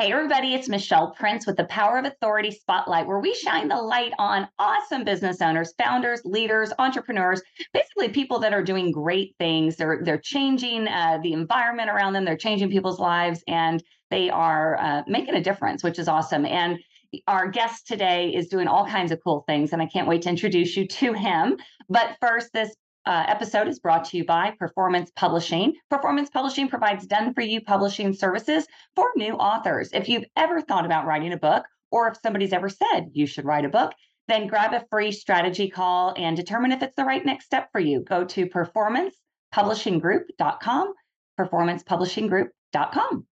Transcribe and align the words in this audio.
Hey, 0.00 0.12
everybody, 0.12 0.54
it's 0.54 0.66
Michelle 0.66 1.10
Prince 1.10 1.46
with 1.46 1.58
the 1.58 1.66
Power 1.66 1.98
of 1.98 2.06
Authority 2.06 2.50
Spotlight, 2.50 3.06
where 3.06 3.18
we 3.18 3.34
shine 3.34 3.68
the 3.68 3.76
light 3.76 4.12
on 4.18 4.48
awesome 4.58 5.04
business 5.04 5.42
owners, 5.42 5.74
founders, 5.76 6.22
leaders, 6.24 6.72
entrepreneurs, 6.78 7.42
basically 7.74 8.08
people 8.08 8.38
that 8.38 8.54
are 8.54 8.64
doing 8.64 8.92
great 8.92 9.34
things. 9.38 9.76
They're, 9.76 10.00
they're 10.02 10.16
changing 10.16 10.88
uh, 10.88 11.18
the 11.22 11.34
environment 11.34 11.90
around 11.90 12.14
them, 12.14 12.24
they're 12.24 12.38
changing 12.38 12.70
people's 12.70 12.98
lives, 12.98 13.44
and 13.46 13.84
they 14.10 14.30
are 14.30 14.78
uh, 14.80 15.02
making 15.06 15.34
a 15.34 15.42
difference, 15.42 15.84
which 15.84 15.98
is 15.98 16.08
awesome. 16.08 16.46
And 16.46 16.78
our 17.26 17.50
guest 17.50 17.86
today 17.86 18.30
is 18.34 18.48
doing 18.48 18.68
all 18.68 18.86
kinds 18.86 19.12
of 19.12 19.20
cool 19.22 19.44
things, 19.46 19.74
and 19.74 19.82
I 19.82 19.86
can't 19.86 20.08
wait 20.08 20.22
to 20.22 20.30
introduce 20.30 20.78
you 20.78 20.88
to 20.88 21.12
him. 21.12 21.58
But 21.90 22.16
first, 22.22 22.54
this 22.54 22.74
uh, 23.10 23.24
episode 23.26 23.66
is 23.66 23.80
brought 23.80 24.04
to 24.04 24.16
you 24.16 24.24
by 24.24 24.54
Performance 24.56 25.10
Publishing. 25.16 25.74
Performance 25.90 26.30
Publishing 26.30 26.68
provides 26.68 27.08
done 27.08 27.34
for 27.34 27.40
you 27.40 27.60
publishing 27.60 28.14
services 28.14 28.68
for 28.94 29.10
new 29.16 29.32
authors. 29.32 29.90
If 29.92 30.08
you've 30.08 30.26
ever 30.36 30.60
thought 30.60 30.86
about 30.86 31.06
writing 31.06 31.32
a 31.32 31.36
book, 31.36 31.64
or 31.90 32.06
if 32.06 32.18
somebody's 32.22 32.52
ever 32.52 32.68
said 32.68 33.10
you 33.12 33.26
should 33.26 33.44
write 33.44 33.64
a 33.64 33.68
book, 33.68 33.90
then 34.28 34.46
grab 34.46 34.74
a 34.74 34.86
free 34.90 35.10
strategy 35.10 35.68
call 35.68 36.14
and 36.16 36.36
determine 36.36 36.70
if 36.70 36.84
it's 36.84 36.94
the 36.94 37.02
right 37.02 37.26
next 37.26 37.46
step 37.46 37.68
for 37.72 37.80
you. 37.80 38.04
Go 38.04 38.24
to 38.26 38.46
performancepublishinggroup.com, 38.46 40.94
performancepublishinggroup.com. 41.40 43.26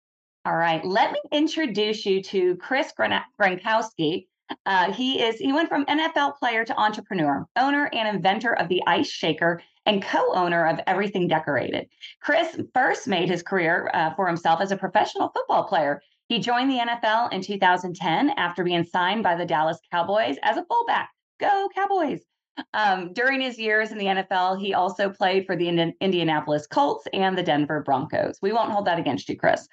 All 0.44 0.56
right, 0.56 0.84
let 0.84 1.12
me 1.12 1.20
introduce 1.30 2.04
you 2.04 2.20
to 2.24 2.56
Chris 2.56 2.92
Gronkowski. 2.98 4.26
Uh, 4.66 4.92
he 4.92 5.22
is 5.22 5.36
he 5.36 5.52
went 5.52 5.68
from 5.68 5.84
NFL 5.86 6.38
player 6.38 6.64
to 6.64 6.78
entrepreneur, 6.78 7.46
owner 7.56 7.90
and 7.92 8.14
inventor 8.14 8.54
of 8.54 8.68
the 8.68 8.82
Ice 8.86 9.08
Shaker, 9.08 9.62
and 9.86 10.02
co-owner 10.02 10.66
of 10.66 10.80
Everything 10.86 11.28
Decorated. 11.28 11.88
Chris 12.20 12.60
first 12.74 13.08
made 13.08 13.28
his 13.28 13.42
career 13.42 13.90
uh, 13.94 14.14
for 14.14 14.26
himself 14.26 14.60
as 14.60 14.72
a 14.72 14.76
professional 14.76 15.30
football 15.34 15.64
player. 15.64 16.00
He 16.28 16.38
joined 16.38 16.70
the 16.70 16.78
NFL 16.78 17.32
in 17.32 17.42
2010 17.42 18.30
after 18.30 18.62
being 18.62 18.84
signed 18.84 19.22
by 19.22 19.34
the 19.34 19.46
Dallas 19.46 19.78
Cowboys 19.90 20.36
as 20.42 20.58
a 20.58 20.64
fullback. 20.66 21.10
Go 21.40 21.68
Cowboys! 21.74 22.27
Um, 22.74 23.12
during 23.12 23.40
his 23.40 23.58
years 23.58 23.92
in 23.92 23.98
the 23.98 24.06
NFL, 24.06 24.60
he 24.60 24.74
also 24.74 25.08
played 25.08 25.46
for 25.46 25.56
the 25.56 25.68
Indianapolis 26.00 26.66
Colts 26.66 27.06
and 27.12 27.36
the 27.36 27.42
Denver 27.42 27.82
Broncos. 27.82 28.38
We 28.42 28.52
won't 28.52 28.72
hold 28.72 28.86
that 28.86 28.98
against 28.98 29.28
you, 29.28 29.36
Chris, 29.36 29.68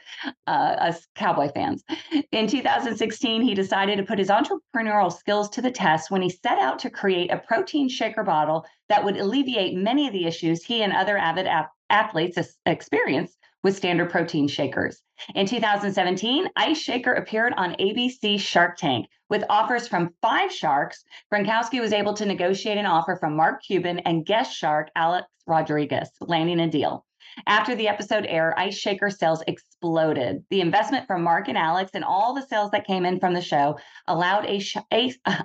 uh, 0.48 0.50
us 0.50 1.08
Cowboy 1.16 1.50
fans. 1.54 1.84
In 2.32 2.48
2016, 2.48 3.42
he 3.42 3.54
decided 3.54 3.98
to 3.98 4.04
put 4.04 4.20
his 4.20 4.30
entrepreneurial 4.30 5.12
skills 5.12 5.50
to 5.52 5.62
the 5.62 5.72
test 5.72 6.12
when 6.12 6.22
he 6.22 6.30
set 6.30 6.60
out 6.60 6.80
to 6.80 6.90
create 6.90 7.32
a 7.32 7.38
protein 7.38 7.90
shaker 7.90 8.24
bottle 8.24 8.66
that 8.90 9.04
would 9.04 9.18
alleviate 9.18 9.76
many 9.76 10.08
of 10.08 10.14
the 10.14 10.26
issues 10.26 10.64
he 10.64 10.84
and 10.84 10.94
other 10.94 11.18
avid 11.18 11.48
ap- 11.48 11.72
athletes 11.90 12.38
experience 12.66 13.36
with 13.66 13.76
standard 13.76 14.12
protein 14.12 14.48
shakers. 14.48 15.02
In 15.34 15.48
2017, 15.48 16.48
Ice 16.56 16.78
Shaker 16.78 17.14
appeared 17.14 17.52
on 17.58 17.74
ABC 17.80 18.40
Shark 18.40 18.78
Tank. 18.78 19.08
With 19.28 19.44
offers 19.50 19.88
from 19.88 20.14
five 20.22 20.52
sharks, 20.52 21.04
Gronkowski 21.34 21.82
was 21.82 21.92
able 21.92 22.14
to 22.14 22.28
negotiate 22.28 22.78
an 22.78 22.86
offer 22.86 23.18
from 23.20 23.36
Mark 23.36 23.64
Cuban 23.64 23.98
and 24.06 24.24
guest 24.24 24.56
shark 24.56 24.90
Alex 24.96 25.28
Rodriguez, 25.48 26.12
landing 26.22 26.60
a 26.60 26.70
deal. 26.70 27.08
After 27.48 27.74
the 27.74 27.88
episode 27.88 28.28
aired, 28.28 28.54
Ice 28.56 28.78
Shaker 28.78 29.10
sales 29.10 29.42
exploded. 29.48 30.46
The 30.52 30.62
investment 30.62 31.08
from 31.08 31.24
Mark 31.24 31.48
and 31.48 31.58
Alex 31.58 31.90
and 31.96 32.04
all 32.04 32.36
the 32.36 32.46
sales 32.46 32.70
that 32.70 32.86
came 32.86 33.04
in 33.04 33.20
from 33.20 33.34
the 33.34 33.42
show 33.42 33.80
allowed 34.06 34.46
a, 34.46 34.60
sh- 34.60 34.78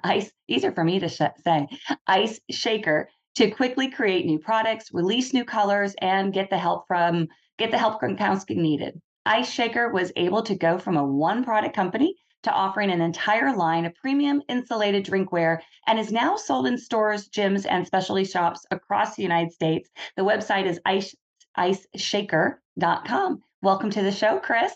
ice 0.04 0.30
easier 0.46 0.72
for 0.72 0.84
me 0.84 1.00
to 1.00 1.08
sh- 1.08 1.22
say 1.42 1.66
Ice 2.06 2.38
Shaker 2.50 3.08
to 3.36 3.50
quickly 3.50 3.90
create 3.90 4.26
new 4.26 4.38
products, 4.38 4.92
release 4.92 5.32
new 5.32 5.44
colors, 5.44 5.94
and 6.02 6.34
get 6.34 6.50
the 6.50 6.58
help 6.58 6.86
from 6.86 7.28
get 7.60 7.70
the 7.70 7.78
help 7.78 8.00
Gronkowski 8.00 8.56
needed. 8.56 9.00
Ice 9.26 9.50
Shaker 9.50 9.92
was 9.92 10.10
able 10.16 10.42
to 10.42 10.54
go 10.54 10.78
from 10.78 10.96
a 10.96 11.04
one 11.04 11.44
product 11.44 11.76
company 11.76 12.16
to 12.42 12.50
offering 12.50 12.90
an 12.90 13.02
entire 13.02 13.54
line 13.54 13.84
of 13.84 13.94
premium 13.96 14.40
insulated 14.48 15.04
drinkware 15.04 15.58
and 15.86 15.98
is 15.98 16.10
now 16.10 16.36
sold 16.36 16.66
in 16.66 16.78
stores, 16.78 17.28
gyms, 17.28 17.66
and 17.68 17.86
specialty 17.86 18.24
shops 18.24 18.64
across 18.70 19.14
the 19.14 19.22
United 19.22 19.52
States. 19.52 19.90
The 20.16 20.22
website 20.22 20.64
is 20.64 20.80
ice, 20.86 21.14
iceshaker.com. 21.58 23.42
Welcome 23.60 23.90
to 23.90 24.02
the 24.02 24.10
show, 24.10 24.38
Chris. 24.38 24.72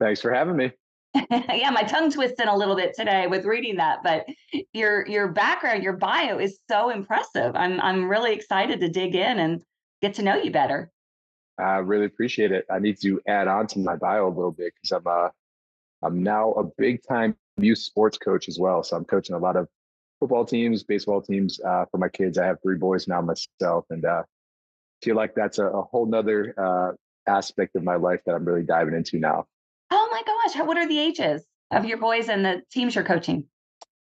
Thanks 0.00 0.22
for 0.22 0.32
having 0.32 0.56
me. 0.56 0.72
yeah, 1.30 1.68
my 1.68 1.82
tongue 1.82 2.10
twisted 2.10 2.46
a 2.48 2.56
little 2.56 2.76
bit 2.76 2.94
today 2.94 3.26
with 3.26 3.44
reading 3.44 3.76
that, 3.76 3.98
but 4.02 4.24
your 4.72 5.06
your 5.06 5.28
background, 5.28 5.82
your 5.82 5.98
bio 5.98 6.38
is 6.38 6.58
so 6.70 6.88
impressive. 6.88 7.54
I'm 7.54 7.78
I'm 7.82 8.08
really 8.08 8.32
excited 8.32 8.80
to 8.80 8.88
dig 8.88 9.14
in 9.14 9.38
and 9.38 9.62
get 10.00 10.14
to 10.14 10.22
know 10.22 10.36
you 10.36 10.50
better. 10.50 10.90
I 11.62 11.78
really 11.78 12.06
appreciate 12.06 12.52
it. 12.52 12.66
I 12.70 12.78
need 12.78 13.00
to 13.02 13.20
add 13.26 13.48
on 13.48 13.66
to 13.68 13.78
my 13.78 13.96
bio 13.96 14.26
a 14.26 14.28
little 14.28 14.50
bit 14.50 14.72
because 14.74 14.92
I'm 14.92 15.06
uh 15.06 15.28
I'm 16.04 16.22
now 16.22 16.52
a 16.52 16.64
big 16.64 17.02
time 17.06 17.36
youth 17.56 17.78
sports 17.78 18.18
coach 18.18 18.48
as 18.48 18.58
well. 18.58 18.82
So 18.82 18.96
I'm 18.96 19.04
coaching 19.04 19.36
a 19.36 19.38
lot 19.38 19.56
of 19.56 19.68
football 20.18 20.44
teams, 20.44 20.82
baseball 20.82 21.22
teams 21.22 21.60
uh, 21.60 21.84
for 21.90 21.98
my 21.98 22.08
kids. 22.08 22.38
I 22.38 22.46
have 22.46 22.58
three 22.62 22.76
boys 22.76 23.06
now 23.08 23.20
myself, 23.20 23.84
and 23.90 24.04
uh, 24.04 24.22
feel 25.02 25.16
like 25.16 25.34
that's 25.34 25.58
a, 25.58 25.66
a 25.66 25.82
whole 25.82 26.06
nother 26.06 26.54
uh, 26.58 26.92
aspect 27.30 27.76
of 27.76 27.84
my 27.84 27.96
life 27.96 28.20
that 28.26 28.34
I'm 28.34 28.44
really 28.44 28.62
diving 28.62 28.94
into 28.94 29.18
now. 29.18 29.46
Oh 29.90 30.08
my 30.10 30.22
gosh! 30.24 30.66
What 30.66 30.76
are 30.76 30.88
the 30.88 30.98
ages 30.98 31.44
of 31.70 31.84
your 31.84 31.98
boys 31.98 32.28
and 32.28 32.44
the 32.44 32.62
teams 32.70 32.94
you're 32.94 33.04
coaching? 33.04 33.46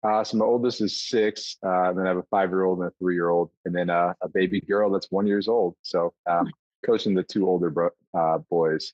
Uh, 0.04 0.24
so 0.24 0.36
my 0.36 0.44
oldest 0.44 0.80
is 0.80 1.00
six, 1.00 1.56
uh, 1.64 1.90
and 1.90 1.98
then 1.98 2.06
I 2.06 2.08
have 2.08 2.18
a 2.18 2.24
five-year-old 2.24 2.80
and 2.80 2.88
a 2.88 2.92
three-year-old, 2.98 3.50
and 3.64 3.74
then 3.74 3.88
uh, 3.88 4.14
a 4.20 4.28
baby 4.28 4.60
girl 4.60 4.90
that's 4.90 5.10
one 5.10 5.26
years 5.28 5.46
old. 5.46 5.76
So 5.82 6.12
um, 6.28 6.50
coaching 6.84 7.14
the 7.14 7.22
two 7.22 7.46
older 7.46 7.70
bro- 7.70 7.90
uh, 8.14 8.38
boys. 8.50 8.92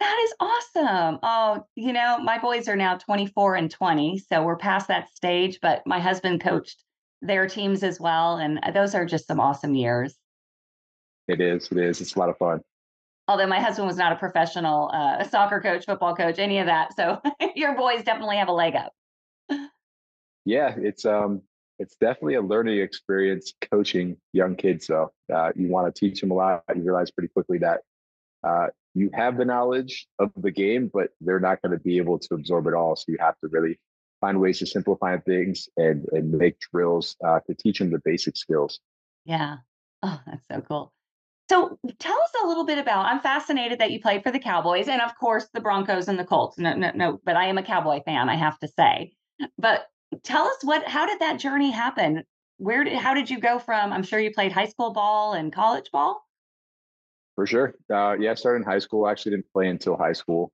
That 0.00 0.18
is 0.24 0.34
awesome. 0.40 1.18
Oh, 1.22 1.66
you 1.74 1.92
know, 1.92 2.18
my 2.18 2.38
boys 2.38 2.68
are 2.68 2.76
now 2.76 2.96
24 2.96 3.56
and 3.56 3.70
20, 3.70 4.18
so 4.18 4.42
we're 4.42 4.56
past 4.56 4.88
that 4.88 5.14
stage, 5.14 5.58
but 5.60 5.86
my 5.86 6.00
husband 6.00 6.40
coached 6.40 6.84
their 7.20 7.46
teams 7.46 7.82
as 7.82 8.00
well. 8.00 8.36
And 8.36 8.60
uh, 8.62 8.70
those 8.70 8.94
are 8.94 9.04
just 9.04 9.26
some 9.26 9.40
awesome 9.40 9.74
years. 9.74 10.14
It 11.28 11.40
is. 11.40 11.70
It 11.70 11.78
is. 11.78 12.00
It's 12.00 12.16
a 12.16 12.18
lot 12.18 12.30
of 12.30 12.38
fun. 12.38 12.60
Although 13.28 13.46
my 13.46 13.60
husband 13.60 13.86
was 13.86 13.98
not 13.98 14.12
a 14.12 14.16
professional 14.16 14.90
uh, 14.92 15.22
soccer 15.24 15.60
coach, 15.60 15.84
football 15.84 16.16
coach, 16.16 16.38
any 16.38 16.58
of 16.58 16.66
that. 16.66 16.96
So 16.96 17.20
your 17.54 17.76
boys 17.76 18.02
definitely 18.02 18.36
have 18.38 18.48
a 18.48 18.52
leg 18.52 18.74
up. 18.74 18.92
Yeah, 20.46 20.74
it's 20.78 21.04
um 21.04 21.42
it's 21.80 21.96
definitely 21.96 22.34
a 22.34 22.42
learning 22.42 22.78
experience 22.78 23.54
coaching 23.72 24.18
young 24.32 24.54
kids. 24.54 24.86
So 24.86 25.10
uh, 25.34 25.50
you 25.56 25.68
want 25.68 25.92
to 25.92 25.98
teach 25.98 26.20
them 26.20 26.30
a 26.30 26.34
lot. 26.34 26.62
You 26.74 26.82
realize 26.82 27.10
pretty 27.10 27.28
quickly 27.28 27.58
that 27.58 27.80
uh, 28.44 28.66
you 28.94 29.10
have 29.14 29.38
the 29.38 29.46
knowledge 29.46 30.06
of 30.18 30.30
the 30.36 30.50
game, 30.50 30.90
but 30.92 31.08
they're 31.22 31.40
not 31.40 31.62
going 31.62 31.72
to 31.72 31.82
be 31.82 31.96
able 31.96 32.18
to 32.18 32.34
absorb 32.34 32.66
it 32.66 32.74
all. 32.74 32.96
So 32.96 33.06
you 33.08 33.16
have 33.18 33.38
to 33.40 33.48
really 33.48 33.80
find 34.20 34.38
ways 34.38 34.58
to 34.58 34.66
simplify 34.66 35.16
things 35.16 35.70
and 35.78 36.06
and 36.12 36.30
make 36.30 36.58
drills 36.60 37.16
uh, 37.24 37.40
to 37.46 37.54
teach 37.54 37.78
them 37.78 37.90
the 37.90 38.00
basic 38.04 38.36
skills. 38.36 38.78
Yeah. 39.24 39.56
Oh, 40.02 40.20
that's 40.26 40.46
so 40.48 40.60
cool. 40.60 40.92
So 41.48 41.78
tell 41.98 42.16
us 42.16 42.30
a 42.44 42.46
little 42.46 42.66
bit 42.66 42.78
about. 42.78 43.06
I'm 43.06 43.20
fascinated 43.20 43.78
that 43.78 43.90
you 43.90 44.00
played 44.00 44.22
for 44.22 44.30
the 44.30 44.38
Cowboys 44.38 44.86
and 44.88 45.00
of 45.00 45.16
course 45.18 45.48
the 45.54 45.60
Broncos 45.60 46.08
and 46.08 46.18
the 46.18 46.24
Colts. 46.24 46.58
No, 46.58 46.74
no, 46.74 46.92
no. 46.94 47.20
But 47.24 47.36
I 47.36 47.46
am 47.46 47.56
a 47.56 47.62
Cowboy 47.62 48.02
fan. 48.02 48.28
I 48.28 48.36
have 48.36 48.58
to 48.58 48.68
say. 48.68 49.14
But 49.58 49.86
tell 50.22 50.46
us 50.46 50.56
what 50.62 50.86
how 50.86 51.06
did 51.06 51.20
that 51.20 51.38
journey 51.38 51.70
happen? 51.70 52.24
Where 52.58 52.84
did 52.84 52.94
how 52.94 53.14
did 53.14 53.30
you 53.30 53.40
go 53.40 53.58
from 53.58 53.92
i'm 53.92 54.02
sure 54.02 54.20
you 54.20 54.32
played 54.32 54.52
high 54.52 54.68
school 54.68 54.92
ball 54.92 55.34
and 55.34 55.52
college 55.52 55.90
ball? 55.90 56.22
For 57.36 57.46
sure. 57.46 57.74
Uh, 57.92 58.16
yeah 58.18 58.32
i 58.32 58.34
started 58.34 58.64
in 58.64 58.70
high 58.70 58.78
school. 58.78 59.06
I 59.06 59.12
actually 59.12 59.32
didn't 59.32 59.52
play 59.52 59.68
until 59.68 59.96
high 59.96 60.12
school. 60.12 60.52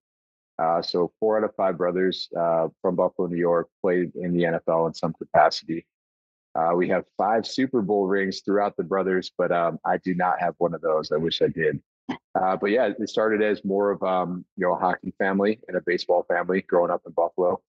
Uh, 0.59 0.81
so 0.81 1.13
four 1.21 1.37
out 1.37 1.45
of 1.45 1.55
five 1.55 1.77
brothers 1.77 2.29
uh, 2.39 2.69
from 2.81 2.97
buffalo 2.97 3.29
new 3.29 3.37
york 3.37 3.69
played 3.83 4.13
in 4.15 4.33
the 4.33 4.45
nfl 4.45 4.87
in 4.87 4.95
some 4.95 5.13
capacity. 5.15 5.87
Uh, 6.55 6.73
we 6.75 6.89
have 6.89 7.05
five 7.19 7.47
super 7.47 7.83
bowl 7.83 8.07
rings 8.07 8.41
throughout 8.41 8.75
the 8.77 8.85
brothers 8.85 9.31
but 9.37 9.53
um, 9.53 9.79
i 9.85 9.97
do 9.99 10.15
not 10.15 10.41
have 10.41 10.55
one 10.59 10.75
of 10.75 10.81
those. 10.81 11.13
I 11.13 11.17
wish 11.17 11.43
i 11.43 11.49
did. 11.49 11.81
Uh, 12.35 12.57
but 12.57 12.71
yeah 12.71 12.91
it 12.99 13.09
started 13.09 13.43
as 13.43 13.65
more 13.65 13.91
of 13.91 14.03
um, 14.03 14.45
you 14.57 14.67
know 14.67 14.75
a 14.75 14.79
hockey 14.79 15.13
family 15.19 15.59
and 15.69 15.77
a 15.77 15.83
baseball 15.85 16.25
family 16.29 16.63
growing 16.63 16.91
up 16.91 17.03
in 17.07 17.13
buffalo 17.13 17.61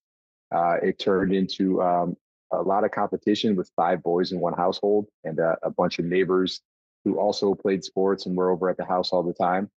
uh, 0.53 0.77
it 0.81 0.99
turned 0.99 1.33
into 1.33 1.81
um, 1.81 2.15
a 2.51 2.61
lot 2.61 2.83
of 2.83 2.91
competition 2.91 3.55
with 3.55 3.71
five 3.75 4.01
boys 4.03 4.31
in 4.31 4.39
one 4.39 4.53
household 4.53 5.07
and 5.23 5.39
uh, 5.39 5.55
a 5.63 5.69
bunch 5.69 5.99
of 5.99 6.05
neighbors 6.05 6.61
who 7.03 7.19
also 7.19 7.53
played 7.53 7.83
sports 7.83 8.25
and 8.25 8.35
were 8.35 8.51
over 8.51 8.69
at 8.69 8.77
the 8.77 8.85
house 8.85 9.11
all 9.11 9.23
the 9.23 9.33
time. 9.33 9.69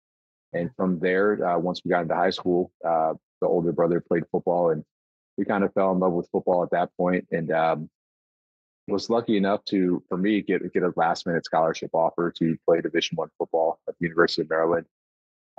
And 0.52 0.70
from 0.76 0.98
there, 0.98 1.44
uh, 1.46 1.58
once 1.58 1.82
we 1.84 1.90
got 1.90 2.02
into 2.02 2.14
high 2.14 2.30
school, 2.30 2.72
uh, 2.86 3.14
the 3.40 3.46
older 3.46 3.72
brother 3.72 4.00
played 4.00 4.24
football, 4.32 4.70
and 4.70 4.82
we 5.36 5.44
kind 5.44 5.62
of 5.62 5.72
fell 5.74 5.92
in 5.92 6.00
love 6.00 6.12
with 6.12 6.28
football 6.30 6.62
at 6.62 6.70
that 6.70 6.90
point. 6.96 7.26
And 7.30 7.52
um, 7.52 7.90
was 8.88 9.10
lucky 9.10 9.36
enough 9.36 9.64
to, 9.66 10.02
for 10.08 10.16
me, 10.16 10.40
get 10.40 10.72
get 10.72 10.82
a 10.82 10.92
last 10.96 11.26
minute 11.26 11.44
scholarship 11.44 11.90
offer 11.92 12.32
to 12.38 12.56
play 12.66 12.80
Division 12.80 13.16
One 13.16 13.28
football 13.38 13.78
at 13.88 13.94
the 13.98 14.06
University 14.06 14.42
of 14.42 14.50
Maryland. 14.50 14.86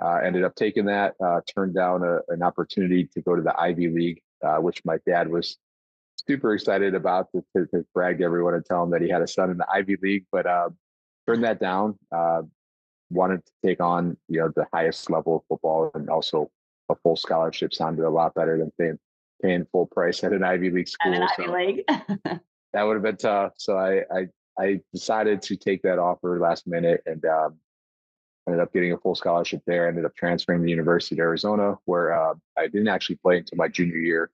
Uh, 0.02 0.16
ended 0.16 0.44
up 0.44 0.54
taking 0.56 0.86
that. 0.86 1.14
Uh, 1.22 1.40
turned 1.54 1.74
down 1.74 2.02
a, 2.02 2.18
an 2.32 2.42
opportunity 2.42 3.04
to 3.14 3.20
go 3.20 3.36
to 3.36 3.42
the 3.42 3.58
Ivy 3.58 3.88
League, 3.88 4.20
uh, 4.44 4.56
which 4.56 4.84
my 4.84 4.98
dad 5.06 5.28
was 5.28 5.58
super 6.28 6.54
excited 6.54 6.94
about 6.94 7.28
to, 7.32 7.44
to, 7.56 7.66
to, 7.66 7.84
brag 7.94 8.18
to 8.18 8.24
everyone 8.24 8.54
and 8.54 8.64
tell 8.64 8.82
him 8.82 8.90
that 8.90 9.02
he 9.02 9.08
had 9.08 9.22
a 9.22 9.26
son 9.26 9.50
in 9.50 9.56
the 9.56 9.66
Ivy 9.72 9.96
League, 10.02 10.26
but 10.30 10.46
uh, 10.46 10.68
turned 11.26 11.44
that 11.44 11.60
down. 11.60 11.98
Uh, 12.14 12.42
wanted 13.10 13.44
to 13.44 13.52
take 13.64 13.80
on 13.80 14.16
you 14.28 14.40
know 14.40 14.52
the 14.54 14.66
highest 14.72 15.10
level 15.10 15.36
of 15.36 15.42
football 15.48 15.90
and 15.94 16.08
also 16.08 16.48
a 16.90 16.94
full 17.02 17.16
scholarship 17.16 17.74
sounded 17.74 18.04
a 18.04 18.10
lot 18.10 18.34
better 18.34 18.56
than 18.56 18.70
paying 18.78 18.98
paying 19.42 19.66
full 19.72 19.86
price 19.86 20.22
at 20.22 20.32
an 20.32 20.44
Ivy 20.44 20.70
League 20.70 20.88
school. 20.88 21.14
At 21.14 21.22
an 21.22 21.28
Ivy 21.38 21.66
League. 21.66 21.84
that 22.72 22.82
would 22.82 22.94
have 22.94 23.02
been 23.02 23.16
tough. 23.16 23.52
So 23.56 23.76
I, 23.76 24.02
I 24.14 24.28
I 24.58 24.80
decided 24.92 25.42
to 25.42 25.56
take 25.56 25.82
that 25.82 25.98
offer 25.98 26.38
last 26.38 26.66
minute 26.66 27.02
and 27.06 27.24
um, 27.24 27.56
ended 28.50 28.62
up 28.62 28.72
getting 28.72 28.92
a 28.92 28.98
full 28.98 29.14
scholarship 29.14 29.62
there. 29.66 29.88
Ended 29.88 30.04
up 30.04 30.14
transferring 30.16 30.60
to 30.60 30.64
the 30.64 30.70
University 30.70 31.14
of 31.14 31.20
Arizona, 31.20 31.78
where 31.84 32.12
uh, 32.12 32.34
I 32.58 32.66
didn't 32.66 32.88
actually 32.88 33.16
play 33.16 33.38
until 33.38 33.56
my 33.56 33.68
junior 33.68 33.96
year. 33.96 34.30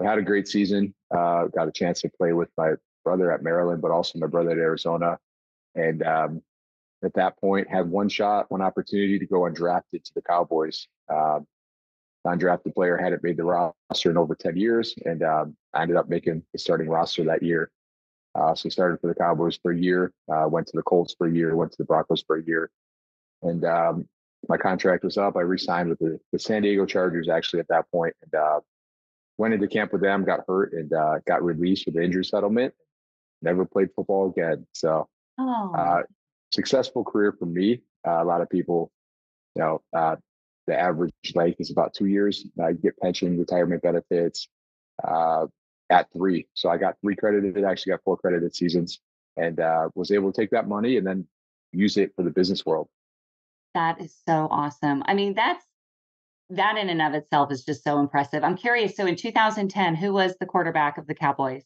I 0.00 0.04
had 0.04 0.18
a 0.18 0.22
great 0.22 0.46
season. 0.46 0.94
Uh, 1.10 1.46
got 1.46 1.68
a 1.68 1.72
chance 1.72 2.00
to 2.02 2.10
play 2.10 2.32
with 2.32 2.50
my 2.56 2.72
brother 3.04 3.32
at 3.32 3.42
Maryland, 3.42 3.82
but 3.82 3.90
also 3.90 4.18
my 4.18 4.26
brother 4.26 4.50
at 4.50 4.58
Arizona. 4.58 5.18
And 5.74 6.02
um, 6.02 6.42
at 7.04 7.14
that 7.14 7.38
point, 7.40 7.68
had 7.68 7.88
one 7.88 8.08
shot, 8.08 8.50
one 8.50 8.62
opportunity 8.62 9.18
to 9.18 9.26
go 9.26 9.40
undrafted 9.40 10.02
to 10.04 10.14
the 10.14 10.22
Cowboys. 10.22 10.86
Um, 11.08 11.46
undrafted 12.26 12.74
player 12.74 12.96
hadn't 12.96 13.22
made 13.22 13.36
the 13.36 13.44
roster 13.44 14.10
in 14.10 14.16
over 14.16 14.34
10 14.34 14.56
years, 14.56 14.94
and 15.04 15.22
um, 15.22 15.56
I 15.72 15.82
ended 15.82 15.96
up 15.96 16.08
making 16.08 16.42
the 16.52 16.58
starting 16.58 16.88
roster 16.88 17.24
that 17.24 17.42
year. 17.42 17.70
Uh, 18.34 18.54
so 18.54 18.68
started 18.68 19.00
for 19.00 19.06
the 19.06 19.14
Cowboys 19.14 19.58
for 19.62 19.72
a 19.72 19.78
year, 19.78 20.12
uh, 20.30 20.46
went 20.48 20.66
to 20.66 20.76
the 20.76 20.82
Colts 20.82 21.14
for 21.16 21.26
a 21.26 21.32
year, 21.32 21.56
went 21.56 21.72
to 21.72 21.78
the 21.78 21.84
Broncos 21.84 22.22
for 22.26 22.36
a 22.36 22.42
year, 22.42 22.70
and 23.46 23.64
um, 23.64 24.08
my 24.48 24.56
contract 24.56 25.04
was 25.04 25.16
up. 25.16 25.36
I 25.36 25.40
re-signed 25.40 25.88
with 25.88 25.98
the, 25.98 26.18
the, 26.32 26.38
San 26.38 26.62
Diego 26.62 26.86
Chargers 26.86 27.28
actually 27.28 27.60
at 27.60 27.68
that 27.68 27.90
point, 27.90 28.14
and 28.22 28.34
uh, 28.34 28.60
went 29.38 29.54
into 29.54 29.68
camp 29.68 29.92
with 29.92 30.02
them, 30.02 30.24
got 30.24 30.40
hurt, 30.46 30.72
and 30.72 30.92
uh, 30.92 31.18
got 31.26 31.42
released 31.42 31.86
with 31.86 31.94
the 31.94 32.02
injury 32.02 32.24
settlement. 32.24 32.74
Never 33.42 33.64
played 33.64 33.88
football 33.94 34.30
again. 34.30 34.66
So, 34.72 35.08
oh. 35.38 35.72
Uh, 35.74 36.02
successful 36.52 37.04
career 37.04 37.32
for 37.32 37.46
me. 37.46 37.82
Uh, 38.06 38.22
a 38.22 38.24
lot 38.24 38.40
of 38.40 38.48
people, 38.48 38.90
you 39.54 39.62
know, 39.62 39.82
the 40.66 40.78
average 40.78 41.12
length 41.34 41.60
is 41.60 41.70
about 41.70 41.94
two 41.94 42.06
years. 42.06 42.44
I 42.62 42.72
get 42.72 42.98
pension, 42.98 43.38
retirement 43.38 43.82
benefits 43.82 44.48
uh, 45.06 45.46
at 45.90 46.08
three. 46.12 46.46
So 46.54 46.68
I 46.68 46.76
got 46.76 46.96
three 47.00 47.16
credited, 47.16 47.64
actually 47.64 47.90
got 47.90 48.02
four 48.04 48.16
credited 48.16 48.54
seasons 48.54 49.00
and 49.36 49.60
uh, 49.60 49.88
was 49.94 50.10
able 50.10 50.32
to 50.32 50.40
take 50.40 50.50
that 50.50 50.68
money 50.68 50.96
and 50.96 51.06
then 51.06 51.26
use 51.72 51.96
it 51.96 52.12
for 52.16 52.22
the 52.22 52.30
business 52.30 52.64
world. 52.66 52.88
That 53.76 54.00
is 54.00 54.16
so 54.26 54.48
awesome. 54.50 55.04
I 55.06 55.14
mean, 55.14 55.34
that's 55.34 55.64
that 56.50 56.76
in 56.76 56.88
and 56.88 57.02
of 57.02 57.14
itself 57.14 57.52
is 57.52 57.64
just 57.64 57.84
so 57.84 58.00
impressive. 58.00 58.42
I'm 58.42 58.56
curious. 58.56 58.96
So 58.96 59.06
in 59.06 59.16
2010, 59.16 59.94
who 59.94 60.12
was 60.12 60.34
the 60.40 60.46
quarterback 60.46 60.98
of 60.98 61.06
the 61.06 61.14
Cowboys? 61.14 61.64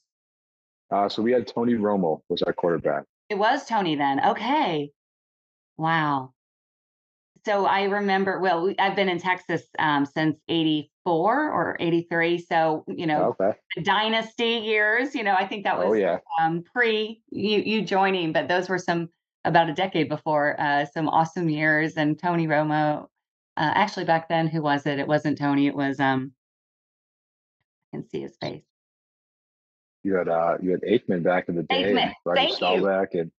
Uh, 0.91 1.09
so 1.09 1.23
we 1.23 1.33
had 1.33 1.47
Tony 1.47 1.75
Romo 1.75 2.21
was 2.29 2.43
our 2.43 2.53
quarterback. 2.53 3.05
It 3.29 3.39
was 3.39 3.65
Tony 3.65 3.95
then. 3.95 4.21
Okay. 4.31 4.91
Wow 5.79 6.33
so 7.45 7.65
I 7.67 7.85
remember, 7.85 8.39
well, 8.39 8.73
I've 8.79 8.97
been 8.97 9.09
in 9.09 9.19
Texas 9.19 9.63
um, 9.79 10.05
since 10.05 10.37
84 10.49 11.51
or 11.51 11.77
83. 11.81 12.39
So, 12.39 12.85
you 12.87 13.07
know, 13.07 13.35
okay. 13.41 13.59
dynasty 13.83 14.61
years, 14.65 15.15
you 15.15 15.23
know, 15.23 15.35
I 15.35 15.47
think 15.47 15.65
that 15.65 15.77
oh, 15.77 15.89
was 15.89 15.91
oh, 15.91 15.95
yeah. 15.95 16.19
um, 16.41 16.63
pre 16.63 17.23
you, 17.31 17.61
you 17.61 17.83
joining, 17.83 18.33
but 18.33 18.49
those 18.49 18.69
were 18.69 18.79
some 18.79 19.09
about 19.45 19.71
a 19.71 19.75
decade 19.75 20.09
before, 20.09 20.61
uh, 20.61 20.85
some 20.87 21.09
awesome 21.09 21.49
years. 21.49 21.95
And 21.97 22.19
Tony 22.19 22.47
Romo, 22.47 23.03
uh, 23.03 23.07
actually 23.57 24.05
back 24.05 24.29
then, 24.29 24.47
who 24.47 24.63
was 24.63 24.87
it? 24.87 24.99
It 24.99 25.07
wasn't 25.07 25.39
Tony. 25.39 25.67
It 25.67 25.75
was, 25.75 25.99
um, 26.01 26.33
I 27.93 27.97
can 27.97 28.09
see 28.09 28.21
his 28.21 28.37
face. 28.41 28.63
You 30.03 30.15
had, 30.15 30.29
uh, 30.29 30.57
you 30.61 30.71
had 30.71 30.81
Aikman 30.83 31.23
back 31.23 31.49
in 31.49 31.57
the 31.57 31.63
day. 31.65 31.93
Aikman. 31.93 32.13
Thank 32.35 32.61
you. 32.61 32.89
And, 32.89 33.31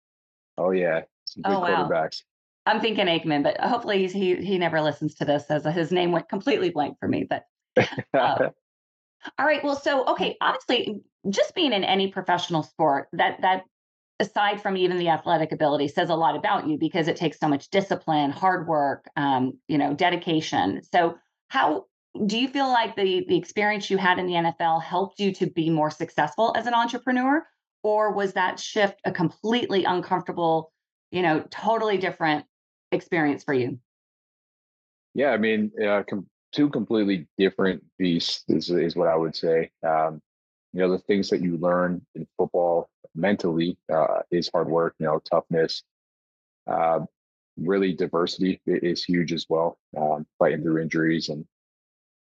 oh 0.58 0.72
yeah. 0.72 1.02
Some 1.26 1.44
good 1.44 1.54
oh, 1.54 1.60
wow. 1.60 1.88
quarterbacks. 1.88 2.24
I'm 2.66 2.80
thinking 2.80 3.08
Aikman, 3.08 3.44
but 3.44 3.60
hopefully 3.60 4.08
he 4.08 4.36
he 4.36 4.58
never 4.58 4.82
listens 4.82 5.16
to 5.16 5.26
this 5.26 5.46
as 5.50 5.66
his 5.66 5.92
name 5.92 6.12
went 6.12 6.30
completely 6.30 6.70
blank 6.70 6.98
for 7.00 7.08
me. 7.08 7.28
But 7.28 7.46
uh, 8.14 8.50
all 9.40 9.46
right, 9.46 9.64
well, 9.64 9.76
so 9.76 10.06
okay, 10.12 10.38
obviously, 10.42 11.02
just 11.30 11.56
being 11.56 11.74
in 11.74 11.84
any 11.84 12.10
professional 12.10 12.64
sport 12.64 13.08
that 13.14 13.42
that 13.42 13.64
aside 14.22 14.62
from 14.62 14.78
even 14.78 14.98
the 14.98 15.10
athletic 15.10 15.52
ability 15.52 15.90
says 15.90 16.10
a 16.10 16.16
lot 16.16 16.36
about 16.38 16.68
you 16.68 16.78
because 16.78 17.08
it 17.10 17.18
takes 17.18 17.40
so 17.40 17.48
much 17.48 17.70
discipline, 17.70 18.32
hard 18.32 18.68
work, 18.68 19.06
um, 19.18 19.58
you 19.68 19.78
know, 19.78 19.94
dedication. 19.94 20.82
So 20.84 21.18
how 21.50 21.86
do 22.26 22.38
you 22.38 22.48
feel 22.48 22.70
like 22.70 22.96
the 22.96 23.26
the 23.28 23.38
experience 23.38 23.90
you 23.90 23.98
had 23.98 24.20
in 24.20 24.28
the 24.28 24.34
NFL 24.34 24.82
helped 24.84 25.20
you 25.20 25.34
to 25.34 25.48
be 25.48 25.70
more 25.70 25.92
successful 25.92 26.54
as 26.56 26.68
an 26.68 26.74
entrepreneur, 26.74 27.46
or 27.84 28.14
was 28.14 28.34
that 28.34 28.60
shift 28.60 29.00
a 29.04 29.12
completely 29.12 29.84
uncomfortable? 29.84 30.72
you 31.12 31.22
know 31.22 31.44
totally 31.52 31.98
different 31.98 32.46
experience 32.92 33.44
for 33.44 33.54
you? 33.54 33.78
Yeah, 35.14 35.32
I 35.32 35.38
mean, 35.38 35.72
uh, 35.86 36.04
com- 36.10 36.28
two 36.54 36.70
completely 36.70 37.28
different 37.38 37.84
beasts 38.00 38.44
is, 38.48 38.70
is 38.70 38.96
what 38.96 39.10
I 39.10 39.16
would 39.16 39.36
say. 39.36 39.70
Um, 39.86 40.22
you 40.74 40.80
know, 40.80 40.90
the 40.90 41.00
things 41.00 41.30
that 41.30 41.42
you 41.42 41.58
learn 41.58 42.02
in 42.16 42.26
football 42.38 42.90
mentally 43.16 43.78
uh, 43.92 44.20
is 44.32 44.50
hard 44.54 44.70
work, 44.70 44.96
you 45.00 45.06
know, 45.06 45.20
toughness. 45.20 45.84
Uh, 46.68 47.00
really, 47.58 47.94
diversity 47.94 48.62
is 48.66 49.04
huge 49.04 49.34
as 49.34 49.46
well, 49.50 49.78
um, 49.98 50.26
fighting 50.40 50.62
through 50.62 50.82
injuries 50.82 51.30
and 51.30 51.46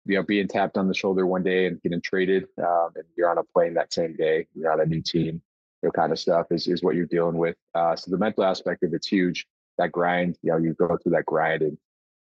you 0.05 0.17
know 0.17 0.23
being 0.23 0.49
tapped 0.49 0.77
on 0.77 0.89
the 0.89 0.95
shoulder 0.95 1.27
one 1.27 1.43
day 1.43 1.67
and 1.67 1.81
getting 1.83 2.01
traded, 2.01 2.49
um, 2.59 2.91
and 2.97 3.05
you're 3.17 3.31
on 3.31 3.39
a 3.39 3.45
plane 3.45 3.75
that 3.75 3.93
same 3.93 4.17
day. 4.17 4.47
You're 4.55 4.73
on 4.73 4.81
a 4.81 4.87
new 4.87 5.03
team, 5.03 5.41
you 5.83 5.89
know, 5.89 5.91
kind 5.93 6.13
of 6.13 6.19
stuff 6.19 6.47
is 6.51 6.67
is 6.67 6.83
what 6.83 6.97
you're 6.97 7.07
dealing 7.07 7.37
with. 7.37 7.57
Uh, 7.75 7.95
so 7.97 8.11
the 8.11 8.19
mental 8.19 8.45
aspect 8.45 8.83
of 8.83 8.95
it's 8.95 9.07
huge 9.07 9.47
that 9.79 9.93
grind, 9.93 10.39
you 10.43 10.51
know, 10.51 10.59
you 10.59 10.75
go 10.75 10.97
through 10.97 11.13
that 11.13 11.27
grind 11.27 11.63
and 11.63 11.79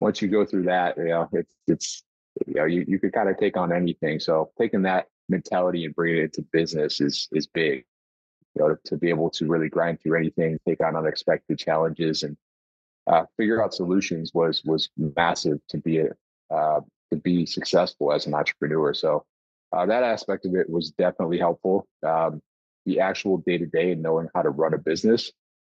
once 0.00 0.20
you 0.20 0.28
go 0.28 0.44
through 0.44 0.64
that, 0.64 0.96
you 0.96 1.04
know, 1.04 1.28
it's, 1.32 1.54
it's, 1.66 2.02
you 2.46 2.54
know, 2.54 2.64
you, 2.64 2.84
you 2.86 2.98
could 2.98 3.12
kind 3.12 3.28
of 3.28 3.38
take 3.38 3.56
on 3.56 3.72
anything. 3.72 4.20
So 4.20 4.50
taking 4.58 4.82
that 4.82 5.06
mentality 5.28 5.84
and 5.84 5.94
bringing 5.94 6.18
it 6.18 6.24
into 6.24 6.42
business 6.52 7.00
is, 7.00 7.28
is 7.32 7.46
big, 7.46 7.84
you 8.54 8.62
know, 8.62 8.74
to, 8.74 8.80
to 8.86 8.96
be 8.96 9.10
able 9.10 9.30
to 9.30 9.46
really 9.46 9.68
grind 9.68 10.00
through 10.00 10.18
anything, 10.18 10.58
take 10.66 10.82
on 10.82 10.96
unexpected 10.96 11.58
challenges 11.58 12.22
and 12.22 12.36
uh, 13.06 13.24
figure 13.36 13.62
out 13.62 13.74
solutions 13.74 14.32
was, 14.34 14.62
was 14.64 14.90
massive 14.96 15.60
to 15.68 15.78
be 15.78 15.98
a, 15.98 16.10
uh, 16.54 16.80
to 17.10 17.16
be 17.18 17.46
successful 17.46 18.12
as 18.12 18.26
an 18.26 18.34
entrepreneur. 18.34 18.94
So 18.94 19.24
uh, 19.72 19.86
that 19.86 20.04
aspect 20.04 20.46
of 20.46 20.54
it 20.54 20.70
was 20.70 20.90
definitely 20.92 21.38
helpful. 21.38 21.86
Um, 22.06 22.40
the 22.86 23.00
actual 23.00 23.38
day 23.38 23.58
to 23.58 23.66
day 23.66 23.92
and 23.92 24.02
knowing 24.02 24.28
how 24.34 24.42
to 24.42 24.50
run 24.50 24.74
a 24.74 24.78
business 24.78 25.32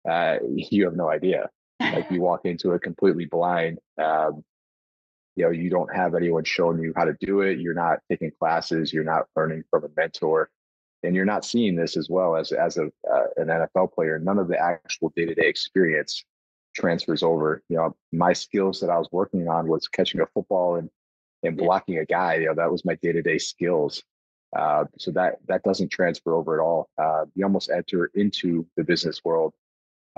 uh, 0.10 0.38
you 0.55 0.86
have 0.86 0.96
no 0.96 1.10
idea. 1.10 1.50
Like 1.79 2.10
you 2.12 2.22
walk 2.24 2.41
into 2.46 2.74
it 2.74 2.82
completely 2.82 3.25
blind. 3.25 3.79
Um, 4.01 4.44
you 5.36 5.46
know, 5.46 5.51
you 5.51 5.70
don't 5.70 5.94
have 5.94 6.15
anyone 6.15 6.46
showing 6.46 6.79
you 6.79 6.94
how 6.96 7.05
to 7.05 7.15
do 7.20 7.41
it. 7.41 7.60
You're 7.60 7.74
not 7.74 8.00
taking 8.10 8.32
classes. 8.39 8.94
You're 8.94 9.03
not 9.03 9.25
learning 9.36 9.63
from 9.70 9.84
a 9.84 9.89
mentor, 9.96 10.50
and 11.06 11.16
you're 11.16 11.26
not 11.26 11.46
seeing 11.46 11.76
this 11.76 11.98
as 11.98 12.10
well 12.10 12.36
as 12.36 12.52
as 12.52 12.78
a 12.78 12.86
uh, 13.12 13.26
an 13.38 13.48
NFL 13.48 13.94
player. 13.94 14.20
None 14.20 14.40
of 14.40 14.48
the 14.48 14.60
actual 14.60 15.12
day 15.16 15.26
to 15.26 15.36
day 15.36 15.48
experience 15.48 16.24
transfers 16.76 17.24
over. 17.24 17.64
You 17.70 17.78
know, 17.78 17.96
my 18.12 18.34
skills 18.34 18.80
that 18.82 18.90
I 18.90 18.98
was 18.98 19.10
working 19.12 19.48
on 19.48 19.68
was 19.68 19.88
catching 19.88 20.22
a 20.22 20.26
football 20.28 20.76
and 20.76 20.90
and 21.44 21.58
blocking 21.58 22.00
a 22.00 22.06
guy. 22.06 22.36
You 22.36 22.48
know, 22.48 22.56
that 22.56 22.72
was 22.72 22.86
my 22.86 22.96
day 22.96 23.12
to 23.12 23.22
day 23.22 23.38
skills. 23.38 24.04
Uh, 24.56 24.86
so 24.98 25.12
that 25.12 25.36
that 25.48 25.64
doesn't 25.64 25.90
transfer 25.90 26.34
over 26.36 26.60
at 26.60 26.64
all. 26.64 26.90
Uh, 26.98 27.26
you 27.36 27.44
almost 27.46 27.70
enter 27.70 28.12
into 28.16 28.66
the 28.78 28.84
business 28.84 29.22
world 29.24 29.54